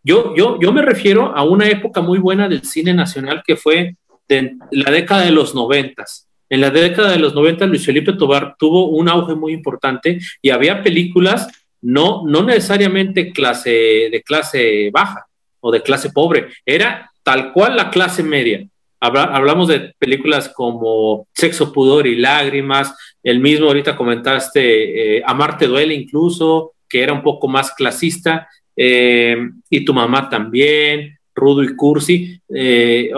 [0.03, 3.95] Yo, yo, yo me refiero a una época muy buena del cine nacional que fue
[4.29, 6.29] de la década de los noventas.
[6.49, 10.51] En la década de los 90 Luis Felipe Tobar tuvo un auge muy importante y
[10.51, 11.47] había películas
[11.81, 15.25] no, no necesariamente clase, de clase baja
[15.59, 18.67] o de clase pobre, era tal cual la clase media.
[18.99, 25.93] hablamos de películas como Sexo, Pudor y Lágrimas, el mismo ahorita comentaste eh, Amarte Duele
[25.93, 29.35] incluso, que era un poco más clasista, eh,
[29.69, 33.09] y tu mamá también, Rudo y Cursi, eh,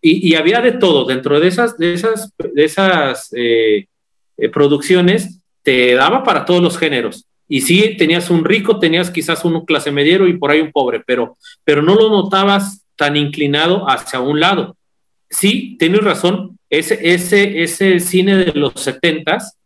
[0.00, 3.86] y, había de todo dentro de esas, de esas, de esas eh,
[4.52, 7.26] producciones, te daba para todos los géneros.
[7.48, 11.02] Y sí, tenías un rico, tenías quizás un clase mediero y por ahí un pobre,
[11.04, 14.76] pero, pero no lo notabas tan inclinado hacia un lado.
[15.28, 19.56] Sí, tienes razón, ese, ese, ese cine de los setentas,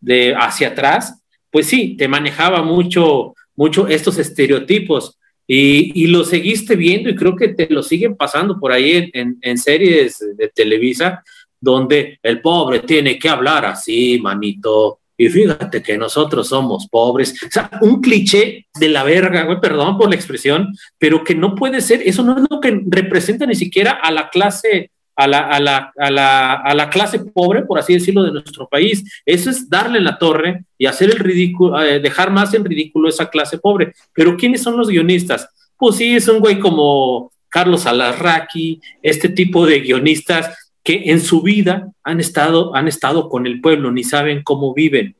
[0.00, 7.10] de hacia atrás, pues sí, te manejaba mucho mucho estos estereotipos y, lo seguiste viendo
[7.10, 11.22] y creo que te lo siguen pasando por ahí en, series de Televisa,
[11.60, 17.34] donde el pobre tiene que hablar así, manito, y fíjate que nosotros somos pobres.
[17.44, 21.54] O sea, un cliché de la verga, güey, perdón por la expresión, pero que no
[21.54, 25.40] puede ser, eso no es lo que representa ni siquiera a la clase a la,
[25.40, 29.04] a, la, a, la, a la, clase pobre, por así decirlo, de nuestro país.
[29.26, 33.28] Eso es darle la torre y hacer el ridículo, eh, dejar más en ridículo esa
[33.28, 33.92] clase pobre.
[34.14, 35.46] Pero ¿quiénes son los guionistas?
[35.76, 41.42] Pues sí, es un güey como Carlos Alarraqui, este tipo de guionistas que en su
[41.42, 45.16] vida han estado, han estado con el pueblo, ni saben cómo viven.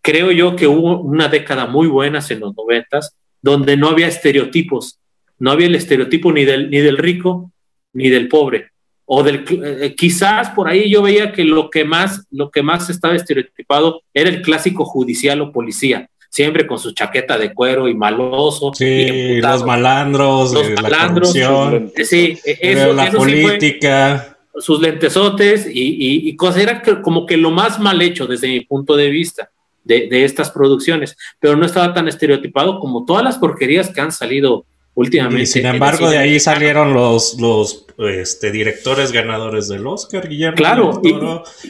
[0.00, 4.98] Creo yo que hubo una década muy buena en los noventas, donde no había estereotipos,
[5.38, 7.52] no había el estereotipo ni del, ni del rico
[7.92, 8.68] ni del pobre.
[9.04, 12.88] O del, eh, quizás por ahí yo veía que lo que más, lo que más
[12.88, 17.94] estaba estereotipado era el clásico judicial o policía, siempre con su chaqueta de cuero y
[17.94, 18.72] maloso.
[18.72, 24.31] Sí, los malandros, los malandros, la sí, eso, la política.
[24.56, 28.96] Sus lentesotes y, y, cosas, era como que lo más mal hecho desde mi punto
[28.96, 29.50] de vista
[29.84, 34.64] de estas producciones, pero no estaba tan estereotipado como todas las porquerías que han salido
[34.94, 35.42] últimamente.
[35.42, 40.28] Y sin embargo, de ahí salieron los, los este, directores ganadores del Oscar.
[40.28, 41.02] Guillermo claro,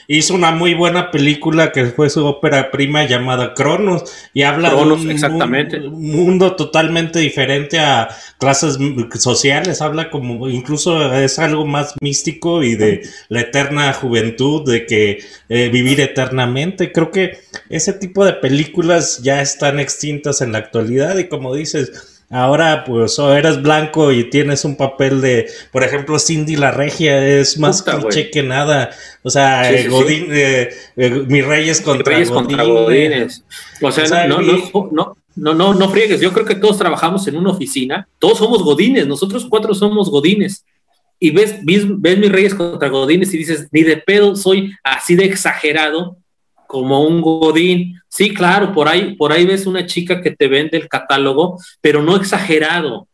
[0.07, 4.77] hizo una muy buena película que fue su ópera prima llamada Cronos y habla de
[4.77, 5.81] un, exactamente.
[5.81, 8.09] mundo totalmente diferente a
[8.39, 8.79] clases
[9.19, 9.83] sociales.
[9.83, 15.19] Habla como incluso es algo más místico y de la eterna juventud, de que
[15.49, 16.93] eh, vivir eternamente.
[16.93, 22.12] Creo que ese tipo de películas ya están extintas en la actualidad y como dices,
[22.33, 27.27] Ahora, pues, o eres blanco y tienes un papel de, por ejemplo, Cindy la Regia,
[27.29, 28.91] es más cliché que nada.
[29.23, 32.25] O sea, Godín, eh, eh, mis reyes contra,
[32.65, 33.45] Godines.
[33.83, 36.23] O sea, no, no, no, no, no, no friegues.
[36.23, 40.65] Yo creo que todos trabajamos en una oficina, todos somos Godines, nosotros cuatro somos Godines.
[41.19, 45.17] Y ves, ves, ves mis reyes contra Godines y dices, ni de pedo soy así
[45.17, 46.17] de exagerado
[46.73, 48.01] como un godín.
[48.09, 52.03] Sí, claro, por ahí, por ahí ves una chica que te vende el catálogo, pero
[52.03, 53.07] no exagerado.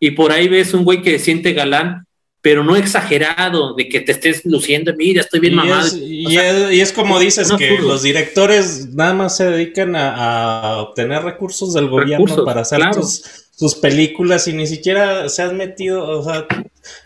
[0.00, 2.06] Y por ahí ves un güey que siente galán,
[2.40, 5.86] pero no exagerado, de que te estés luciendo, mira, estoy bien mamado.
[5.98, 11.88] y, es, como dices, que los directores nada más se dedican a, obtener recursos del
[11.88, 12.80] gobierno para hacer
[13.54, 16.46] sus películas y ni siquiera se han metido, o sea,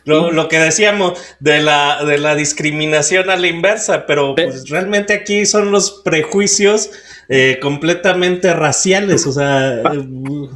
[0.04, 5.46] lo, que decíamos de la, de la discriminación a la inversa, pero pues, realmente aquí
[5.46, 6.90] son los prejuicios
[7.28, 9.80] eh, completamente raciales, o sea...
[9.80, 10.48] Eh,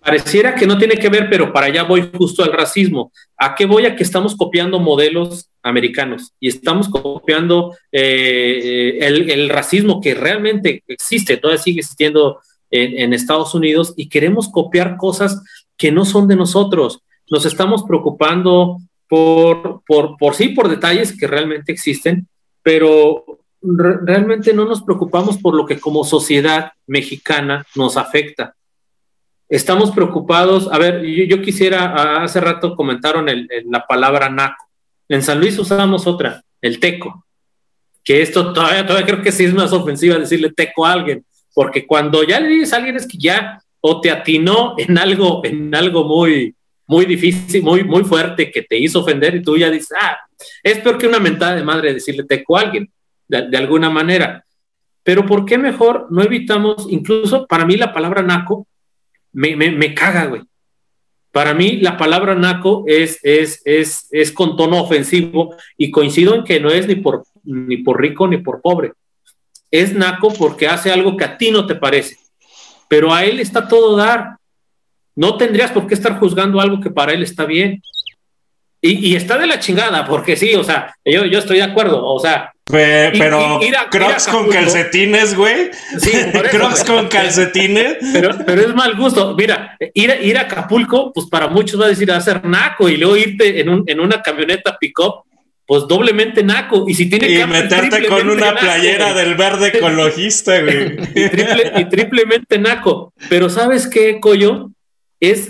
[0.00, 3.12] Pareciera que no tiene que ver, pero para allá voy justo al racismo.
[3.36, 3.84] ¿A qué voy?
[3.84, 10.82] A que estamos copiando modelos americanos y estamos copiando eh, el, el, racismo que realmente
[10.86, 15.42] existe, todavía sigue existiendo en, Estados Unidos y queremos copiar cosas
[15.76, 17.00] que no son de nosotros.
[17.30, 22.28] Nos estamos preocupando por, por, por sí, por detalles que realmente existen,
[22.62, 23.24] pero
[23.60, 28.54] realmente no nos preocupamos por lo que como sociedad mexicana nos afecta.
[29.48, 34.64] Estamos preocupados, a ver, yo, quisiera, hace rato comentaron el, la palabra naco.
[35.08, 37.24] En San Luis usamos otra, el teco,
[38.04, 41.24] que esto todavía, todavía creo que sí es más ofensiva decirle teco a alguien,
[41.54, 45.40] porque cuando ya le dices a alguien es que ya o te atinó en algo,
[45.44, 46.54] en algo muy,
[46.88, 50.18] muy difícil, muy, muy fuerte que te hizo ofender y tú ya dices, ah,
[50.62, 52.90] es peor que una mentada de madre decirle teco a alguien,
[53.28, 54.44] de, alguna manera.
[55.04, 58.66] Pero ¿por qué mejor no evitamos, incluso para mí la palabra naco
[59.32, 60.42] me, me, me caga, güey.
[61.30, 66.42] Para mí la palabra naco es, es, es, es con tono ofensivo y coincido en
[66.42, 68.92] que no es ni por, ni por rico ni por pobre
[69.70, 72.16] es naco porque hace algo que a ti no te parece,
[72.88, 74.37] pero a él está todo dar.
[75.18, 77.82] No tendrías por qué estar juzgando algo que para él está bien.
[78.80, 82.20] Y, está de la chingada, porque sí, o sea, yo, yo estoy de acuerdo, o
[82.20, 82.52] sea.
[82.64, 83.58] pero
[83.90, 85.70] crocs con calcetines, güey.
[85.98, 86.12] Sí,
[86.52, 87.96] crocs con calcetines.
[88.12, 89.34] Pero, pero es mal gusto.
[89.36, 92.96] Mira, ir, ir a Acapulco, pues para muchos va a decir a hacer naco y
[92.96, 95.24] luego irte en, un, en una camioneta pick-up
[95.66, 96.84] pues doblemente naco.
[96.86, 100.96] Y si tiene y meterte con una playera del verde ecologista, güey.
[101.80, 103.12] y, triplemente naco.
[103.28, 104.70] Pero ¿sabes qué, Coyo?
[105.20, 105.48] Es,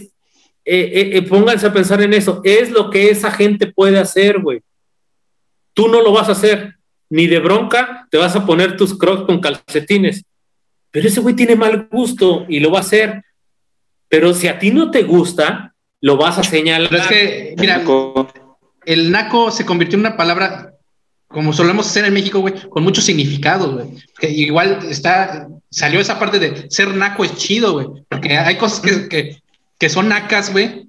[0.65, 4.41] eh, eh, eh, pónganse a pensar en eso, es lo que esa gente puede hacer,
[4.41, 4.61] güey.
[5.75, 6.75] Tú no lo vas a hacer,
[7.11, 10.25] ni de bronca te vas a poner tus crocs con calcetines.
[10.91, 13.23] Pero ese güey tiene mal gusto y lo va a hacer.
[14.09, 16.89] Pero si a ti no te gusta, lo vas a señalar.
[16.89, 17.85] Pero es que, mira,
[18.87, 20.73] el naco se convirtió en una palabra,
[21.29, 23.89] como solemos hacer en México, güey, con muchos significados, güey.
[24.19, 27.87] Que igual está, salió esa parte de ser naco es chido, güey.
[28.09, 29.43] Porque hay cosas que, que,
[29.89, 30.89] son nacas, güey.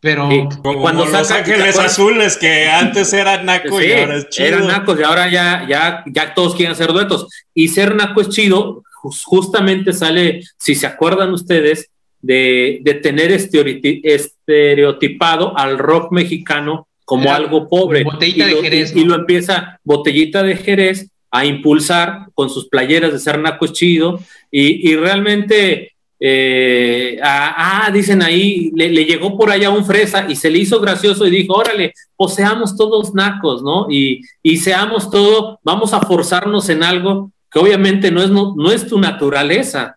[0.00, 0.28] Pero
[0.62, 4.48] cuando Los Ángeles Azules, que antes eran naco y ahora es chido.
[4.48, 7.26] Eran nacos y ahora ya, ya, ya todos quieren ser duetos.
[7.52, 11.90] Y ser naco es chido, justamente sale, si se acuerdan ustedes,
[12.22, 18.04] de, tener estereotipado al rock mexicano como algo pobre.
[18.04, 22.68] Botellita y, lo, de Jerez, y, lo empieza Botellita de Jerez a impulsar con sus
[22.68, 24.20] playeras de ser naco chido
[24.50, 30.58] y, realmente, eh, ah, dicen ahí, le, llegó por allá un fresa y se le
[30.58, 33.86] hizo gracioso y dijo, órale, pues seamos todos nacos, ¿no?
[33.90, 38.70] Y, y seamos todo, vamos a forzarnos en algo que obviamente no es, no, no
[38.70, 39.96] es tu naturaleza.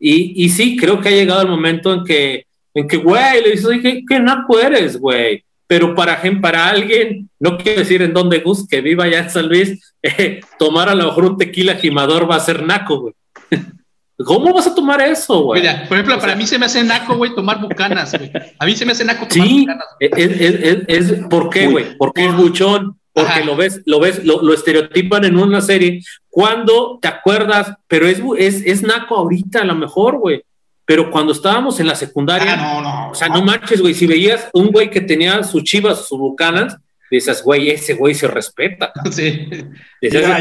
[0.00, 3.66] Y, sí, creo que ha llegado el momento en que en que, güey, le dices,
[3.66, 5.42] oye, ¿qué, naco eres, güey?
[5.66, 9.48] Pero para, para alguien, no quiero decir en dónde Gus, que viva allá en San
[9.48, 13.14] Luis, eh, tomar a lo mejor un tequila gimador va a ser naco, güey.
[14.24, 15.60] ¿Cómo vas a tomar eso, güey?
[15.60, 18.32] Mira, por ejemplo, para mí se me hace naco, güey, tomar bucanas, güey.
[18.58, 19.86] A mí se me hace naco tomar sí, bucanas.
[20.00, 21.96] Es, es, es, ¿Por qué, güey?
[21.96, 26.02] Porque es buchón, porque lo ves, lo ves, lo, lo, estereotipan en una serie.
[26.28, 30.42] Cuando te acuerdas, pero es, es, es naco ahorita a lo mejor, güey.
[30.84, 34.06] Pero cuando estábamos en la secundaria, ah, no, no, o sea, no manches, güey, si
[34.06, 36.76] veías un güey que tenía sus chivas, sus bucanas,
[37.10, 38.92] dices, güey, ese güey se respeta.
[39.10, 39.48] Sí.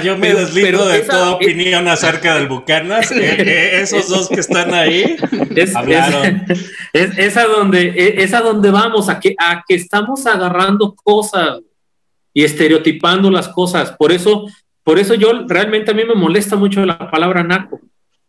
[0.03, 3.11] yo me deslindo de toda opinión acerca del Bucanas.
[3.11, 5.15] Eh, esos dos que están ahí
[5.55, 6.45] es, hablaron.
[6.93, 11.59] Es, es, a donde, es a donde vamos, a que, a que estamos agarrando cosas
[12.33, 13.91] y estereotipando las cosas.
[13.97, 14.45] Por eso,
[14.83, 17.79] por eso yo realmente a mí me molesta mucho la palabra naco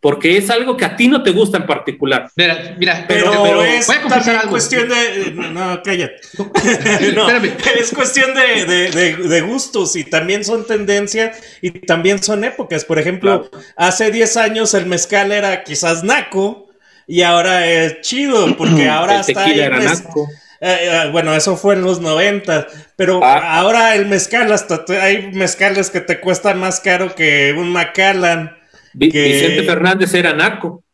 [0.00, 2.30] porque es algo que a ti no te gusta en particular.
[2.36, 5.32] Mira, mira pero, pero, es también cuestión de...
[5.32, 6.20] No, cállate.
[7.14, 12.84] no, es cuestión de, de, de, gustos y también son tendencias y también son épocas.
[12.84, 16.68] Por ejemplo, hace 10 años el mezcal era quizás naco
[17.08, 19.58] y ahora es chido porque ahora está ahí...
[19.58, 20.28] Era naco.
[20.60, 23.58] Eh, eh, bueno, eso fue en los 90, pero ah.
[23.58, 28.57] ahora el mezcal, hasta hay mezcales que te cuestan más caro que un Macallan.
[28.94, 30.84] Vicente Fernández era naco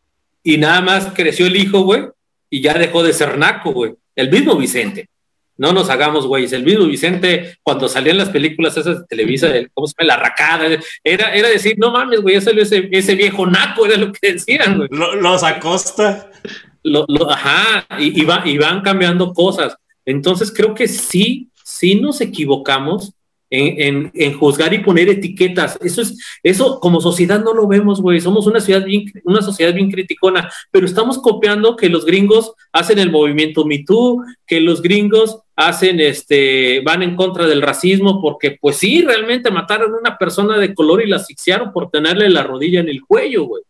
[0.43, 2.03] y nada más creció el hijo, güey,
[2.51, 3.95] y ya dejó de ser naco, güey.
[4.15, 5.09] El mismo Vicente.
[5.57, 6.47] No nos hagamos, güey.
[6.53, 10.15] El mismo Vicente, cuando salían las películas esas de Televisa, ¿cómo se llama?
[10.15, 10.67] La racada,
[11.03, 14.33] era, era decir, no mames, güey, ya salió ese, ese viejo naco, era lo que
[14.33, 14.89] decían, güey.
[14.91, 16.31] los acosta.
[16.83, 19.77] Lo, ajá, y, y, y van cambiando cosas.
[20.05, 23.15] Entonces creo que sí, sí nos equivocamos
[23.51, 25.79] en, juzgar y poner etiquetas.
[25.83, 28.21] Eso es, eso como sociedad no lo vemos, güey.
[28.21, 32.99] Somos una ciudad bien, una sociedad bien criticona, pero estamos copiando que los gringos hacen
[32.99, 33.85] el movimiento Me
[34.47, 39.95] que los gringos hacen este, van en contra del racismo, porque pues sí, realmente mataron
[39.95, 43.45] a una persona de color y la asfixiaron por tenerle la rodilla en el cuello,
[43.45, 43.63] güey.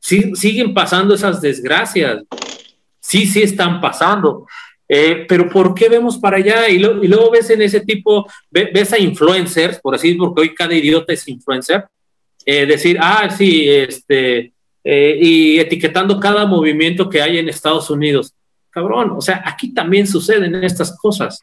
[0.00, 2.22] Siguen pasando esas desgracias.
[3.00, 4.46] Sí, sí están pasando.
[4.88, 6.68] Eh, pero ¿por qué vemos para allá?
[6.68, 10.74] Y, luego ves en ese tipo, ves a influencers, por así decirlo, porque hoy cada
[10.74, 11.84] idiota es influencer,
[12.44, 18.34] eh, decir, ah, sí, este, eh, y etiquetando cada movimiento que hay en Estados Unidos.
[18.70, 21.40] Cabrón, o sea, aquí también suceden estas cosas.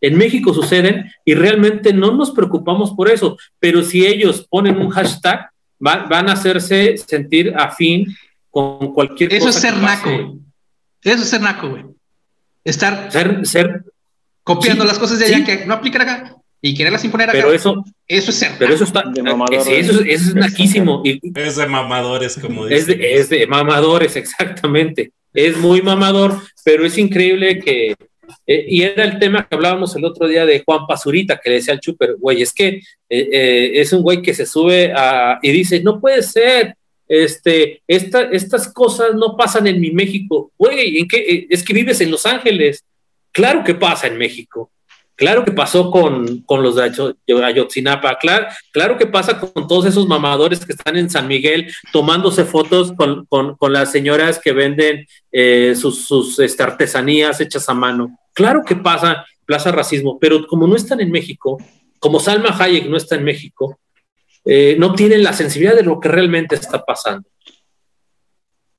[0.00, 4.90] En México suceden y realmente no nos preocupamos por eso, pero si ellos ponen un
[4.90, 8.06] hashtag, van a hacerse sentir afín
[8.48, 9.58] con cualquier eso cosa.
[9.58, 10.38] Eso es ser naco.
[11.02, 11.97] Eso es ser naco, güey
[12.70, 13.84] estar ser, ser
[14.42, 17.38] copiando las cosas de allá que no aplican acá y quererlas imponer acá.
[17.38, 18.52] Pero eso, eso es ser.
[18.58, 19.04] Pero eso está,
[19.50, 21.02] eso, es naquísimo.
[21.04, 22.98] es de mamadores, como dicen.
[23.00, 25.12] Es de, mamadores, exactamente.
[25.32, 27.94] Es muy mamador, pero es increíble que.
[28.46, 31.56] Eh, y era el tema que hablábamos el otro día de Juan Pazurita, que le
[31.56, 35.38] decía al Chuper, güey, es que eh, eh, es un güey que se sube a,
[35.42, 36.74] y dice, no puede ser,
[37.08, 40.52] este, esta, estas cosas no pasan en mi México.
[40.58, 41.18] Güey, ¿en qué?
[41.18, 42.84] Eh, es que vives en Los Ángeles.
[43.32, 44.70] Claro que pasa en México.
[45.18, 46.92] Claro que pasó con, con los de
[47.44, 48.18] Ayotzinapa.
[48.18, 52.92] Claro, claro que pasa con todos esos mamadores que están en San Miguel tomándose fotos
[52.92, 58.16] con, con, con las señoras que venden eh, sus, sus este, artesanías hechas a mano.
[58.32, 61.58] Claro que pasa Plaza Racismo, pero como no están en México,
[61.98, 63.76] como Salma Hayek no está en México,
[64.50, 67.28] eh, no tienen la sensibilidad de lo que realmente está pasando.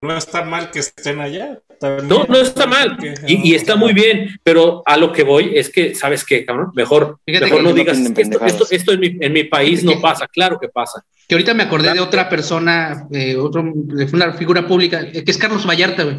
[0.01, 1.59] No está mal que estén allá.
[2.03, 2.97] no, no está mal.
[3.27, 6.71] Y, está muy bien, pero a lo que voy es que, ¿sabes qué, cabrón?
[6.73, 10.25] Mejor, mejor no digas que esto, esto, en, mi, en, mi, país no pasa.
[10.27, 11.05] Claro que pasa.
[11.27, 15.29] Que ahorita me acordé de otra persona, de otro, de una figura pública, eh, que
[15.29, 16.17] es Carlos Vallarta, güey.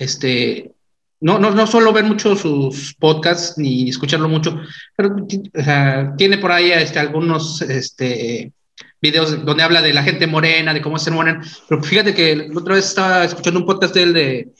[0.00, 0.72] Este,
[1.20, 4.60] no, no, no solo ver mucho sus podcasts ni escucharlo mucho,
[4.96, 5.14] pero
[6.16, 8.52] tiene por ahí este, algunos este,
[9.04, 11.42] videos donde habla de la gente morena, de cómo ser morena.
[11.68, 14.52] Pero fíjate que la otra vez estaba escuchando un podcast de él de,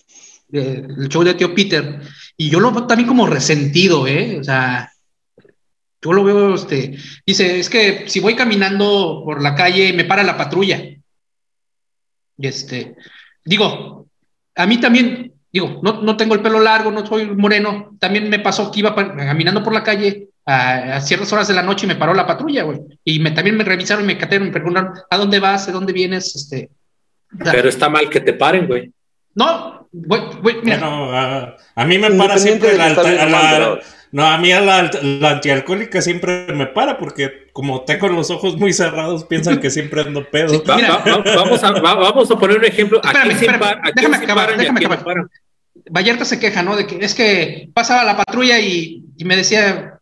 [0.53, 2.01] el show de tío Peter
[2.36, 4.38] y yo lo veo también como resentido, ¿eh?
[4.38, 4.92] O sea,
[6.03, 10.22] yo lo veo, este, dice, es que si voy caminando por la calle me para
[10.22, 10.78] la patrulla.
[12.36, 12.97] Y este,
[13.47, 14.07] digo,
[14.57, 18.40] a mí también, digo, no, no tengo el pelo largo, no soy moreno, también me
[18.40, 21.97] pasó que iba caminando por la calle a, ciertas horas de la noche y me
[21.97, 22.80] paró la patrulla, güey.
[23.05, 25.66] Y me, también me revisaron y me catearon, me preguntaron, ¿a dónde vas?
[25.66, 26.34] ¿De dónde vienes?
[26.36, 26.70] Este,
[27.38, 28.92] Pero está mal que te paren, güey.
[29.34, 31.57] No, güey, güey, mira.
[31.74, 33.80] a, mí me para siempre la,
[34.12, 34.90] No, a mí a la,
[35.30, 40.28] antialcohólica siempre me para porque como tengo los ojos muy cerrados piensan que siempre ando
[40.30, 40.62] pedo.
[40.64, 43.01] vamos, a, vamos a poner un ejemplo.
[43.03, 45.26] Aquí espérame, déjame acabar, déjame acabar.
[45.90, 46.76] Vallarta se queja, ¿no?
[46.76, 49.93] De que es que pasaba la patrulla y, me decía,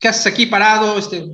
[0.00, 0.98] ¿qué haces aquí parado?
[0.98, 1.24] Este,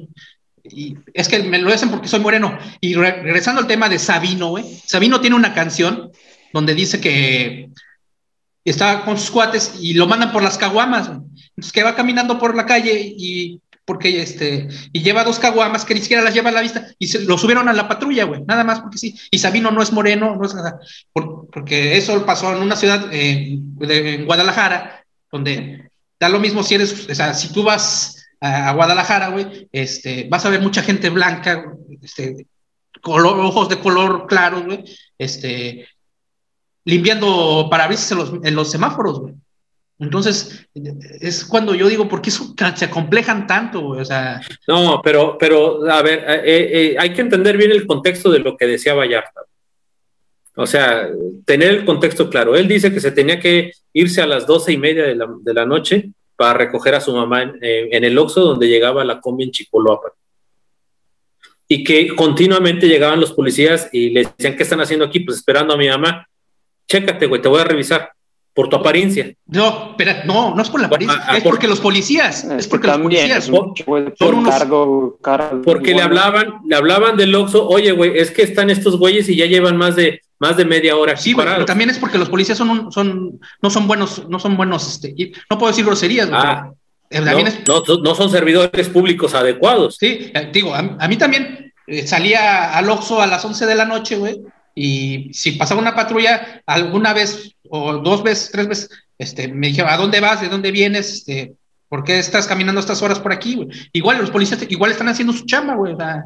[0.65, 2.59] y es que me lo hacen porque soy moreno.
[2.81, 6.11] Y regresando al tema de Sabino, Sabino tiene una canción
[6.53, 7.71] donde dice que
[8.65, 11.09] está con sus cuates y lo mandan por las caguamas.
[11.09, 15.95] Entonces que va caminando por la calle y porque este y lleva dos caguamas que
[15.95, 18.43] ni siquiera las lleva a la vista y se, lo subieron a la patrulla, güey,
[18.43, 19.17] nada más porque sí.
[19.31, 20.81] Y Sabino no es moreno, no es nada,
[21.13, 25.89] porque eso pasó en una ciudad eh, en Guadalajara donde
[26.19, 30.45] da lo mismo si eres, o sea, si tú vas a, Guadalajara, güey, este, vas
[30.45, 31.73] a ver mucha gente blanca,
[32.03, 32.47] este,
[33.01, 34.85] color, ojos de color claro, güey,
[35.19, 35.89] este,
[36.85, 39.35] limpiando parabrisas en los, en los semáforos, güey.
[39.99, 40.69] Entonces,
[41.21, 43.81] es cuando yo digo, ¿por qué se acomplejan tanto?
[43.81, 44.03] Güey?
[44.03, 44.43] O sea...
[44.69, 48.41] No, pero, pero, a ver, eh, eh, eh, hay que entender bien el contexto de
[48.41, 49.41] lo que decía Vallarta.
[50.55, 51.09] O sea,
[51.47, 52.57] tener el contexto claro.
[52.57, 55.55] Él dice que se tenía que irse a las doce y media de la, de
[55.55, 59.45] la noche para recoger a su mamá en, en el Oxxo donde llegaba la combi
[59.45, 60.13] en Chicoloapa.
[61.69, 65.21] Y que continuamente llegaban los policías y le decían, ¿qué están haciendo aquí?
[65.21, 66.27] Pues esperando a mi mamá
[66.89, 68.13] chécate, güey, te voy a revisar
[68.55, 69.35] por tu apariencia.
[69.47, 72.87] No, pero no, no es por la apariencia, ah, es porque los policías, es porque
[72.87, 73.75] los policías son,
[74.49, 75.19] cargo,
[75.63, 79.37] porque le hablaban, le hablaban del Oxxo, oye, güey, es que están estos güeyes y
[79.37, 81.17] ya llevan más de más de media hora.
[81.17, 84.57] Sí, güey, pero también es porque los policías son, son no son buenos, no son
[84.57, 86.41] buenos, este, no puedo decir groserías, güey.
[86.43, 86.71] Ah,
[87.67, 89.97] no, no, son servidores públicos adecuados.
[89.99, 93.85] Sí, eh, digo, a, mí también eh, salía al Oxxo a las 11 de la
[93.85, 94.41] noche, güey,
[94.75, 99.91] y si pasaba una patrulla alguna vez o dos veces, tres veces, este, me dijeron,
[99.91, 100.41] ¿a dónde vas?
[100.41, 101.15] ¿De dónde vienes?
[101.15, 101.55] Este,
[101.89, 103.55] ¿Por qué estás caminando estas horas por aquí?
[103.55, 103.69] Güey?
[103.93, 105.95] Igual los policías igual están haciendo su chamba, güey.
[105.95, 106.25] O sea,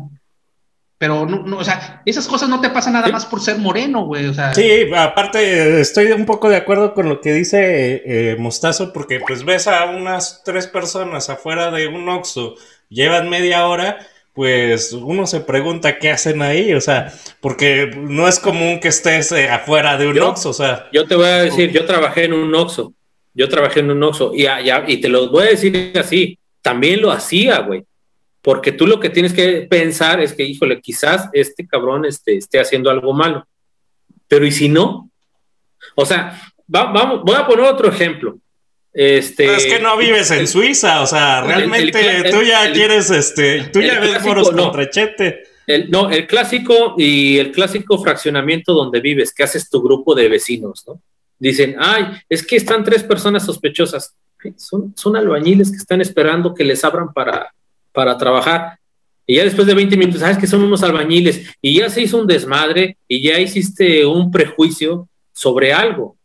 [1.01, 4.05] pero no, no, o sea, esas cosas no te pasan nada más por ser moreno,
[4.05, 4.26] güey.
[4.26, 4.53] O sea.
[4.53, 9.46] Sí, aparte estoy un poco de acuerdo con lo que dice eh, Mostazo, porque pues
[9.46, 12.55] ves a unas tres personas afuera de un Oxxo,
[12.90, 13.96] llevan media hora
[14.34, 19.32] pues uno se pregunta qué hacen ahí, o sea, porque no es común que estés
[19.32, 20.86] eh, afuera de un Oxxo, o sea.
[20.92, 22.92] Yo te voy a decir, yo trabajé en un Oxxo,
[23.32, 24.46] yo trabajé en un Oxxo y,
[24.86, 27.84] y te lo voy a decir así, también lo hacía, güey,
[28.43, 32.61] porque tú lo que tienes que pensar es que, híjole, quizás este cabrón este, esté
[32.61, 33.47] haciendo algo malo,
[34.28, 35.11] pero ¿y si no?
[35.95, 38.38] O sea, vamos, voy a poner otro ejemplo.
[38.93, 43.80] Este, es que no vives en Suiza, o sea, realmente tú ya quieres, este, tú
[43.80, 44.72] ya ves moros no,
[45.66, 50.28] El, no, el clásico y el clásico fraccionamiento donde vives, que haces tu grupo de
[50.28, 51.01] vecinos, ¿no?
[51.38, 54.14] Dicen, ay, es que están tres personas sospechosas.
[54.57, 57.51] Son, son albañiles que están esperando que les abran para,
[57.93, 58.78] para trabajar.
[59.26, 62.18] Y ya después de 20 minutos, sabes que son unos albañiles y ya se hizo
[62.18, 66.16] un desmadre y ya hiciste un prejuicio sobre algo.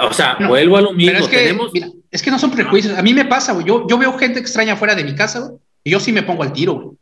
[0.00, 1.18] O sea, vuelvo a lo mismo.
[1.18, 1.56] es, que,
[2.10, 2.96] es que no son prejuicios.
[2.96, 3.66] A mí me pasa, güey.
[3.66, 6.42] Yo, yo veo gente extraña fuera de mi casa, güey, y yo sí me pongo
[6.42, 6.96] al tiro, güey.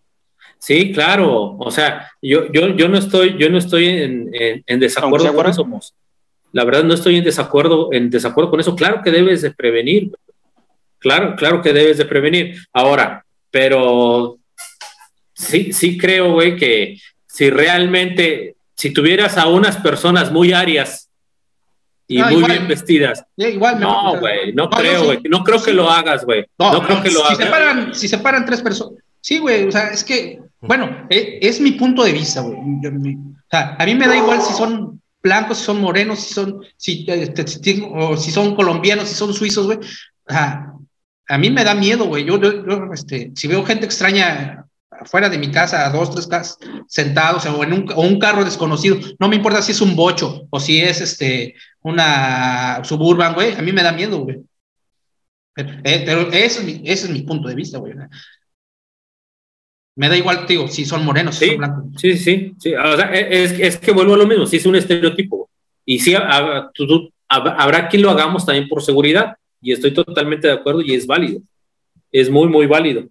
[0.59, 1.57] Sí, claro.
[1.59, 4.31] O sea, yo, yo, yo no estoy, yo no estoy en,
[4.67, 5.69] en, desacuerdo con eso.
[6.53, 8.75] La verdad, no estoy en desacuerdo, en desacuerdo con eso.
[8.75, 10.13] Claro que debes de prevenir.
[11.07, 12.57] Claro, claro que debes de prevenir.
[12.73, 14.39] Ahora, pero
[15.35, 16.99] sí, sí creo, güey, que
[17.29, 21.09] si realmente, si tuvieras a unas personas muy arias
[22.09, 23.25] y muy bien vestidas.
[23.37, 25.21] igual, no, güey, no, creo, güey.
[25.31, 26.45] No, creo que lo hagas, güey.
[26.59, 27.39] No, creo que lo si hagas.
[27.39, 29.01] Se paran, si se paran tres personas.
[29.21, 32.59] Sí, güey, o sea, es que, bueno, e, es, mi punto de vista, güey.
[32.59, 36.65] O sea, a mí me da igual si son blancos, si son morenos, si son,
[36.77, 37.45] si, este,
[37.93, 39.79] o si son colombianos, si son suizos, güey.
[39.79, 40.73] O sea,
[41.29, 42.25] a mí me da miedo, güey.
[42.25, 44.67] Yo, yo, yo, este, si veo gente extraña
[45.05, 46.59] fuera de mi casa, a dos, tres casas,
[46.89, 48.99] sentados o en un, o un, carro desconocido.
[49.19, 53.55] No me importa si es un bocho o si es este una suburban, güey.
[53.55, 54.39] A mí me da miedo, güey.
[55.55, 57.95] Pero, eh, ese, es mi, ese es mi punto de vista, güey.
[59.97, 61.85] Me da igual, digo, si son morenos, si son blancos.
[61.97, 62.75] Sí, sí, sí.
[62.75, 65.49] O sea, es, es, que vuelvo a lo mismo, si es un estereotipo.
[65.87, 66.15] Y sí,
[67.29, 69.37] habrá quien lo hagamos también por seguridad.
[69.61, 71.41] Y estoy totalmente de acuerdo y es válido.
[72.13, 73.05] Es muy, muy válido.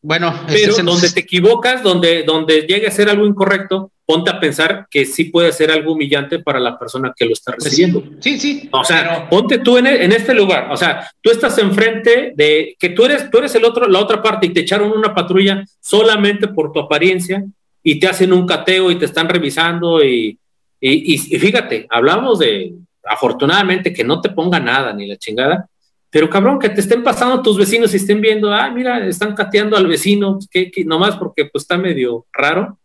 [0.00, 4.86] Bueno, pero donde te equivocas, donde, donde llegue a ser algo incorrecto, ponte a pensar
[4.88, 8.04] que sí puede ser algo humillante para la persona que lo está pues recibiendo.
[8.20, 8.68] Sí, sí.
[8.72, 10.68] O sea, ponte tú en, en, este lugar.
[10.70, 14.22] O sea, tú estás enfrente de que tú eres, tú eres el otro, la otra
[14.22, 17.44] parte y te echaron una patrulla solamente por tu apariencia
[17.82, 20.38] y te hacen un cateo y te están revisando y,
[20.80, 22.72] y, y fíjate, hablamos de
[23.04, 25.68] afortunadamente que no te ponga nada ni la chingada,
[26.10, 29.76] pero cabrón, que te estén pasando tus vecinos y estén viendo, ah, mira, están cateando
[29.76, 32.78] al vecino, que, nomás porque pues está medio raro.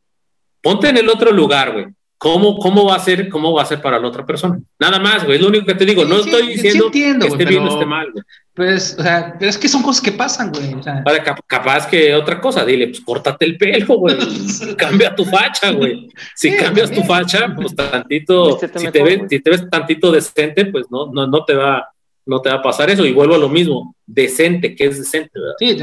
[0.62, 1.86] Ponte en el otro lugar, güey.
[2.24, 4.58] ¿cómo, ¿cómo va a ser, cómo va a ser para la otra persona?
[4.80, 7.64] Nada más, güey, es lo único que te digo, no estoy diciendo que esté bien
[7.64, 8.24] o esté mal, güey.
[8.54, 10.74] Pues, o sea, pero es que son cosas que pasan, güey.
[10.74, 11.04] O sea.
[11.48, 14.16] capaz que otra cosa, dile, pues córtate el pelo, güey.
[14.78, 16.08] Cambia tu facha, güey.
[16.34, 20.86] Si cambias tu facha, pues tantito, si te, ves, si te ves tantito decente, pues
[20.90, 21.90] no, no, no te va,
[22.26, 23.06] no te va a pasar eso.
[23.06, 25.56] Y vuelvo a lo mismo, decente, que es decente, ¿verdad?
[25.60, 25.78] Sí,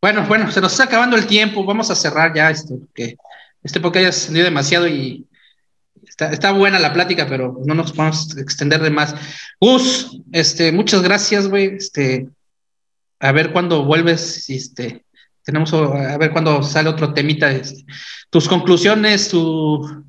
[0.00, 3.16] bueno, bueno, se nos está acabando el tiempo, vamos a cerrar ya esto, porque
[3.64, 5.26] este porque haya salido demasiado y
[6.30, 9.14] está, buena la plática, pero no nos vamos a extender de más.
[9.60, 11.76] Gus, este, muchas gracias, güey.
[11.76, 12.28] Este,
[13.20, 15.04] a ver cuándo vuelves, este,
[15.42, 17.50] tenemos a ver cuándo sale otro temita.
[17.50, 17.84] Este,
[18.30, 20.04] tus conclusiones, tu,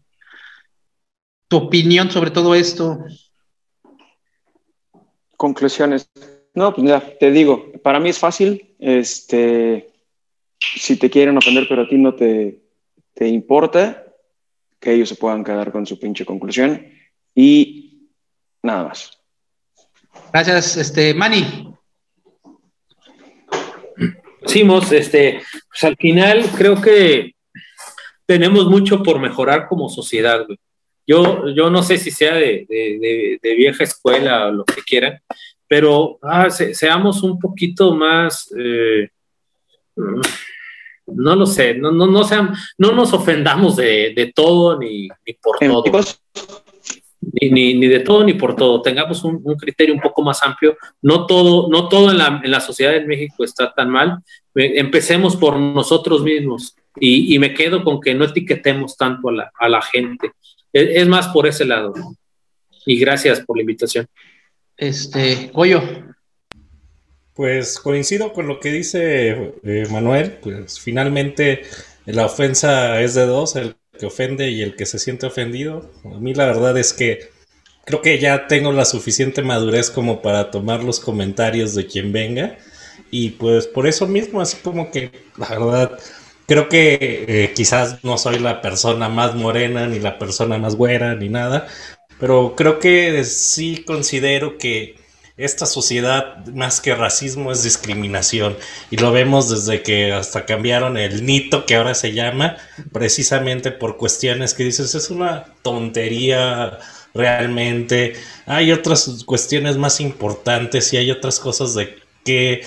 [1.48, 3.04] tu opinión sobre todo esto.
[5.40, 6.12] Conclusiones.
[6.54, 9.90] No, pues ya, te digo, para mí es fácil, este,
[10.60, 12.60] si te quieren ofender, pero a ti no te,
[13.14, 14.04] te importa,
[14.82, 16.86] que ellos se puedan quedar con su pinche conclusión
[17.34, 18.10] y
[18.62, 19.18] nada más.
[20.34, 21.74] Gracias, este, Manny.
[24.46, 27.34] Simos, este, pues al final creo que
[28.26, 30.46] tenemos mucho por mejorar como sociedad,
[31.10, 35.20] Yo, yo no sé si sea de, vieja escuela o lo que quieran,
[35.68, 39.10] pero ah, seamos un poquito más, eh,
[41.08, 45.10] no lo sé, no, no, no, sean, no nos ofendamos de, todo ni,
[45.42, 45.84] por todo.
[47.42, 48.80] Ni, ni, de todo ni por todo.
[48.84, 50.78] Tengamos un, criterio un poco más amplio.
[51.02, 54.20] No todo, no todo en la, en la sociedad de México está tan mal.
[54.54, 59.70] Empecemos por nosotros mismos y, me quedo con que no etiquetemos tanto a la, a
[59.70, 60.34] la gente.
[60.74, 61.94] Es, más por ese lado.
[62.86, 64.08] Y gracias por la invitación.
[64.78, 65.82] Este, Goyo,
[67.34, 71.62] pues coincido con lo que dice eh, Manuel, pues finalmente
[72.06, 75.90] la ofensa es de dos, el que ofende y el que se siente ofendido.
[76.06, 77.30] A mí la verdad es que
[77.86, 82.58] creo que ya tengo la suficiente madurez como para tomar los comentarios de quien venga
[83.12, 86.00] y pues por eso mismo, así como que la verdad
[86.50, 86.98] creo que
[87.28, 91.68] eh, quizás no soy la persona más morena ni la persona más güera ni nada,
[92.20, 94.98] pero creo que sí considero que
[95.38, 98.58] esta sociedad más que racismo es discriminación.
[98.90, 102.58] Y lo vemos desde que hasta cambiaron el nito que ahora se llama
[102.92, 106.80] precisamente por cuestiones que dices es una tontería
[107.14, 108.14] realmente
[108.46, 111.96] hay otras cuestiones más importantes y hay otras cosas de
[112.26, 112.62] que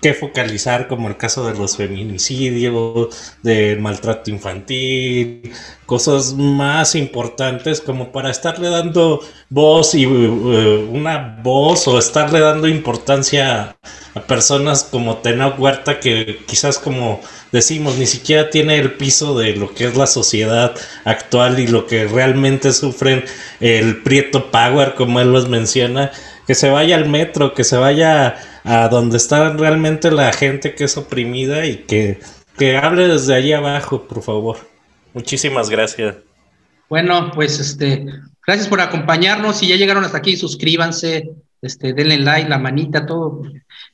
[0.00, 5.52] que focalizar, como el caso de los feminicidios, del maltrato infantil,
[5.86, 9.20] cosas más importantes como para estarle dando
[9.50, 13.76] voz y eh, una voz o estarle dando importancia
[14.14, 17.20] a, personas como Tenoch Huerta que quizás como
[17.50, 20.74] decimos ni siquiera tiene el piso de lo que es la sociedad
[21.04, 23.24] actual y lo que realmente sufren
[23.60, 26.12] el Prieto Power como él los menciona,
[26.46, 30.84] que se vaya al metro, que se vaya a donde está realmente la gente que
[30.84, 32.18] es oprimida y que,
[32.58, 34.56] que hable desde allí abajo, por favor.
[35.12, 36.16] Muchísimas gracias.
[36.88, 38.06] Bueno, pues este,
[38.46, 39.58] gracias por acompañarnos.
[39.58, 41.30] Si ya llegaron hasta aquí, suscríbanse,
[41.60, 43.42] este, denle like, la manita, todo.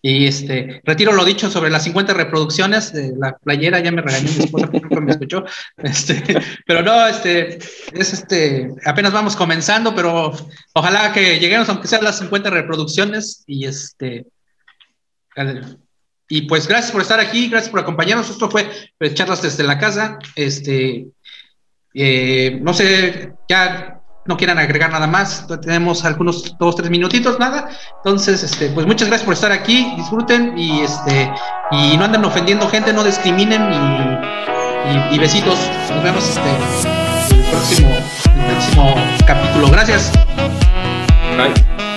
[0.02, 4.30] Y este, retiro lo dicho sobre las 50 reproducciones de la playera, ya me regañó
[4.32, 5.44] mi esposa porque me escuchó.
[5.78, 7.58] Este, pero no, este,
[7.92, 10.32] es este, apenas vamos comenzando, pero
[10.74, 14.26] ojalá que lleguemos, aunque sean las 50 reproducciones, y este,
[16.28, 18.30] y pues gracias por estar aquí, gracias por acompañarnos.
[18.30, 20.18] Esto fue pues, charlas desde la casa.
[20.36, 21.08] Este,
[21.92, 25.46] eh, no sé, ya no quieran agregar nada más.
[25.60, 27.68] Tenemos algunos dos, tres minutitos, nada.
[27.96, 29.92] Entonces, este, pues muchas gracias por estar aquí.
[29.96, 31.30] Disfruten y este,
[31.72, 33.60] y no anden ofendiendo gente, no discriminen
[35.10, 35.58] y, besitos.
[35.90, 36.50] Nos vemos este
[37.50, 38.94] próximo, el próximo
[39.26, 39.68] capítulo.
[39.70, 40.12] Gracias.
[41.36, 41.89] Bye.